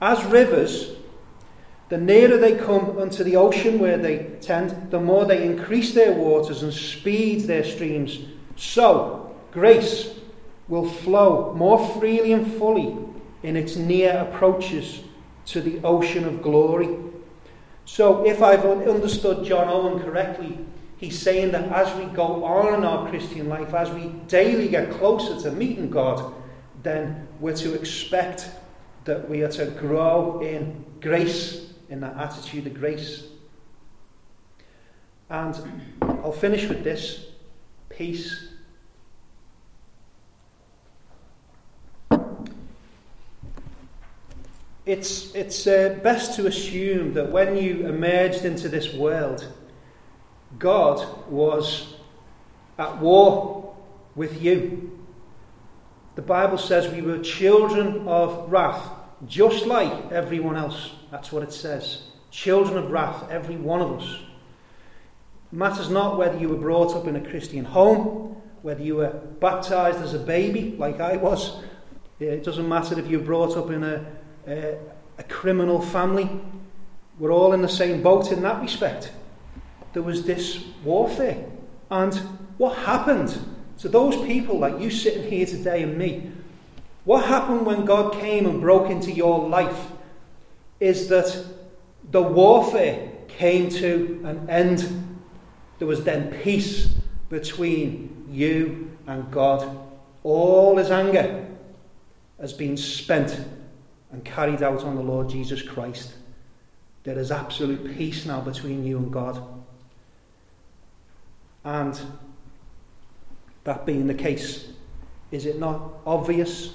As 0.00 0.24
rivers, 0.26 0.96
the 1.88 1.98
nearer 1.98 2.36
they 2.36 2.56
come 2.56 2.98
unto 2.98 3.24
the 3.24 3.36
ocean 3.36 3.78
where 3.80 3.98
they 3.98 4.36
tend, 4.40 4.90
the 4.90 5.00
more 5.00 5.24
they 5.24 5.44
increase 5.44 5.94
their 5.94 6.12
waters 6.12 6.62
and 6.62 6.72
speed 6.72 7.42
their 7.42 7.64
streams. 7.64 8.20
So, 8.56 9.34
grace 9.50 10.21
will 10.72 10.88
flow 10.88 11.52
more 11.54 11.86
freely 12.00 12.32
and 12.32 12.50
fully 12.54 12.96
in 13.42 13.56
its 13.56 13.76
near 13.76 14.12
approaches 14.12 15.02
to 15.44 15.60
the 15.60 15.78
ocean 15.84 16.24
of 16.24 16.40
glory. 16.40 16.88
So, 17.84 18.24
if 18.24 18.42
I've 18.42 18.64
understood 18.64 19.44
John 19.44 19.68
Owen 19.68 20.02
correctly, 20.02 20.58
he's 20.96 21.18
saying 21.18 21.52
that 21.52 21.70
as 21.70 21.94
we 21.98 22.06
go 22.14 22.42
on 22.42 22.72
in 22.72 22.84
our 22.86 23.06
Christian 23.10 23.50
life, 23.50 23.74
as 23.74 23.90
we 23.90 24.14
daily 24.28 24.66
get 24.66 24.90
closer 24.92 25.38
to 25.42 25.54
meeting 25.54 25.90
God, 25.90 26.32
then 26.82 27.28
we're 27.38 27.54
to 27.56 27.74
expect 27.74 28.48
that 29.04 29.28
we 29.28 29.42
are 29.42 29.52
to 29.52 29.66
grow 29.72 30.40
in 30.40 30.86
grace, 31.02 31.74
in 31.90 32.00
that 32.00 32.16
attitude 32.16 32.66
of 32.66 32.72
grace. 32.72 33.24
And 35.28 35.54
I'll 36.00 36.32
finish 36.32 36.66
with 36.66 36.82
this 36.82 37.26
peace. 37.90 38.51
It's, 44.84 45.32
it's 45.34 45.66
uh, 45.66 46.00
best 46.02 46.36
to 46.36 46.46
assume 46.46 47.14
that 47.14 47.30
when 47.30 47.56
you 47.56 47.86
emerged 47.86 48.44
into 48.44 48.68
this 48.68 48.92
world, 48.94 49.46
God 50.58 51.06
was 51.28 51.94
at 52.78 52.98
war 52.98 53.76
with 54.16 54.42
you. 54.42 54.98
The 56.16 56.22
Bible 56.22 56.58
says 56.58 56.92
we 56.92 57.00
were 57.00 57.18
children 57.18 58.06
of 58.08 58.50
wrath, 58.50 58.90
just 59.26 59.66
like 59.66 60.10
everyone 60.10 60.56
else. 60.56 60.92
That's 61.10 61.30
what 61.30 61.42
it 61.42 61.52
says. 61.52 62.02
Children 62.30 62.78
of 62.78 62.90
wrath, 62.90 63.30
every 63.30 63.56
one 63.56 63.80
of 63.80 64.00
us. 64.00 64.18
Matters 65.52 65.90
not 65.90 66.18
whether 66.18 66.38
you 66.38 66.48
were 66.48 66.56
brought 66.56 66.96
up 66.96 67.06
in 67.06 67.16
a 67.16 67.30
Christian 67.30 67.64
home, 67.64 68.36
whether 68.62 68.82
you 68.82 68.96
were 68.96 69.10
baptized 69.10 70.00
as 70.00 70.14
a 70.14 70.18
baby, 70.18 70.74
like 70.78 71.00
I 71.00 71.16
was. 71.16 71.62
It 72.18 72.42
doesn't 72.44 72.68
matter 72.68 72.98
if 72.98 73.08
you 73.08 73.18
were 73.18 73.24
brought 73.24 73.56
up 73.56 73.70
in 73.70 73.84
a 73.84 74.04
uh, 74.46 74.74
a 75.18 75.22
criminal 75.28 75.80
family. 75.80 76.28
We're 77.18 77.32
all 77.32 77.52
in 77.52 77.62
the 77.62 77.68
same 77.68 78.02
boat 78.02 78.32
in 78.32 78.42
that 78.42 78.60
respect. 78.60 79.12
There 79.92 80.02
was 80.02 80.24
this 80.24 80.64
warfare. 80.84 81.44
And 81.90 82.14
what 82.58 82.76
happened 82.78 83.38
to 83.78 83.88
those 83.88 84.16
people 84.26 84.58
like 84.58 84.80
you 84.80 84.90
sitting 84.90 85.30
here 85.30 85.46
today 85.46 85.82
and 85.82 85.98
me? 85.98 86.32
What 87.04 87.24
happened 87.24 87.66
when 87.66 87.84
God 87.84 88.14
came 88.14 88.46
and 88.46 88.60
broke 88.60 88.90
into 88.90 89.12
your 89.12 89.48
life 89.48 89.88
is 90.80 91.08
that 91.08 91.44
the 92.10 92.22
warfare 92.22 93.10
came 93.28 93.68
to 93.70 94.22
an 94.24 94.48
end. 94.48 95.18
There 95.78 95.88
was 95.88 96.04
then 96.04 96.32
peace 96.42 96.94
between 97.28 98.26
you 98.30 98.96
and 99.06 99.30
God. 99.30 99.78
All 100.22 100.76
his 100.76 100.90
anger 100.90 101.46
has 102.40 102.52
been 102.52 102.76
spent 102.76 103.44
and 104.12 104.24
carried 104.24 104.62
out 104.62 104.84
on 104.84 104.94
the 104.94 105.02
Lord 105.02 105.28
Jesus 105.28 105.62
Christ. 105.62 106.12
There 107.04 107.18
is 107.18 107.32
absolute 107.32 107.96
peace 107.96 108.26
now 108.26 108.40
between 108.40 108.84
you 108.84 108.98
and 108.98 109.12
God. 109.12 109.42
And 111.64 112.00
that 113.64 113.86
being 113.86 114.06
the 114.06 114.14
case, 114.14 114.68
is 115.30 115.46
it 115.46 115.58
not 115.58 115.80
obvious 116.06 116.74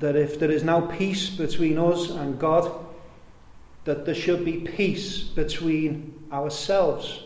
that 0.00 0.16
if 0.16 0.38
there 0.38 0.50
is 0.50 0.62
now 0.62 0.80
peace 0.80 1.30
between 1.30 1.78
us 1.78 2.10
and 2.10 2.38
God, 2.38 2.70
that 3.84 4.06
there 4.06 4.14
should 4.14 4.44
be 4.44 4.58
peace 4.58 5.22
between 5.22 6.26
ourselves? 6.32 7.24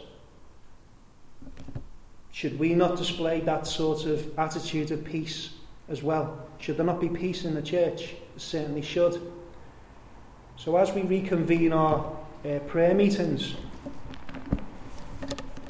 Should 2.32 2.58
we 2.58 2.74
not 2.74 2.96
display 2.96 3.40
that 3.40 3.66
sort 3.66 4.06
of 4.06 4.38
attitude 4.38 4.90
of 4.90 5.04
peace 5.04 5.50
as 5.88 6.02
well? 6.02 6.46
Should 6.58 6.76
there 6.76 6.86
not 6.86 7.00
be 7.00 7.08
peace 7.08 7.44
in 7.44 7.54
the 7.54 7.62
church? 7.62 8.14
Certainly 8.40 8.82
should. 8.82 9.20
So, 10.56 10.76
as 10.76 10.92
we 10.92 11.02
reconvene 11.02 11.72
our 11.72 12.16
uh, 12.44 12.58
prayer 12.60 12.94
meetings, 12.94 13.54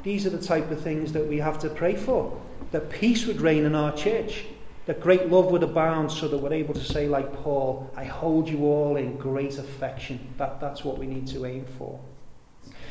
these 0.03 0.25
are 0.25 0.29
the 0.29 0.41
type 0.41 0.71
of 0.71 0.81
things 0.81 1.13
that 1.13 1.27
we 1.27 1.37
have 1.37 1.59
to 1.59 1.69
pray 1.69 1.95
for. 1.95 2.39
That 2.71 2.89
peace 2.89 3.25
would 3.25 3.41
reign 3.41 3.65
in 3.65 3.75
our 3.75 3.95
church, 3.95 4.45
that 4.85 5.01
great 5.01 5.29
love 5.29 5.51
would 5.51 5.63
abound, 5.63 6.11
so 6.11 6.27
that 6.27 6.37
we're 6.37 6.53
able 6.53 6.73
to 6.73 6.83
say, 6.83 7.07
like 7.07 7.31
Paul, 7.43 7.91
I 7.95 8.03
hold 8.03 8.49
you 8.49 8.65
all 8.65 8.95
in 8.95 9.17
great 9.17 9.57
affection. 9.57 10.19
That, 10.37 10.59
that's 10.59 10.83
what 10.83 10.97
we 10.97 11.05
need 11.05 11.27
to 11.27 11.45
aim 11.45 11.65
for. 11.77 11.99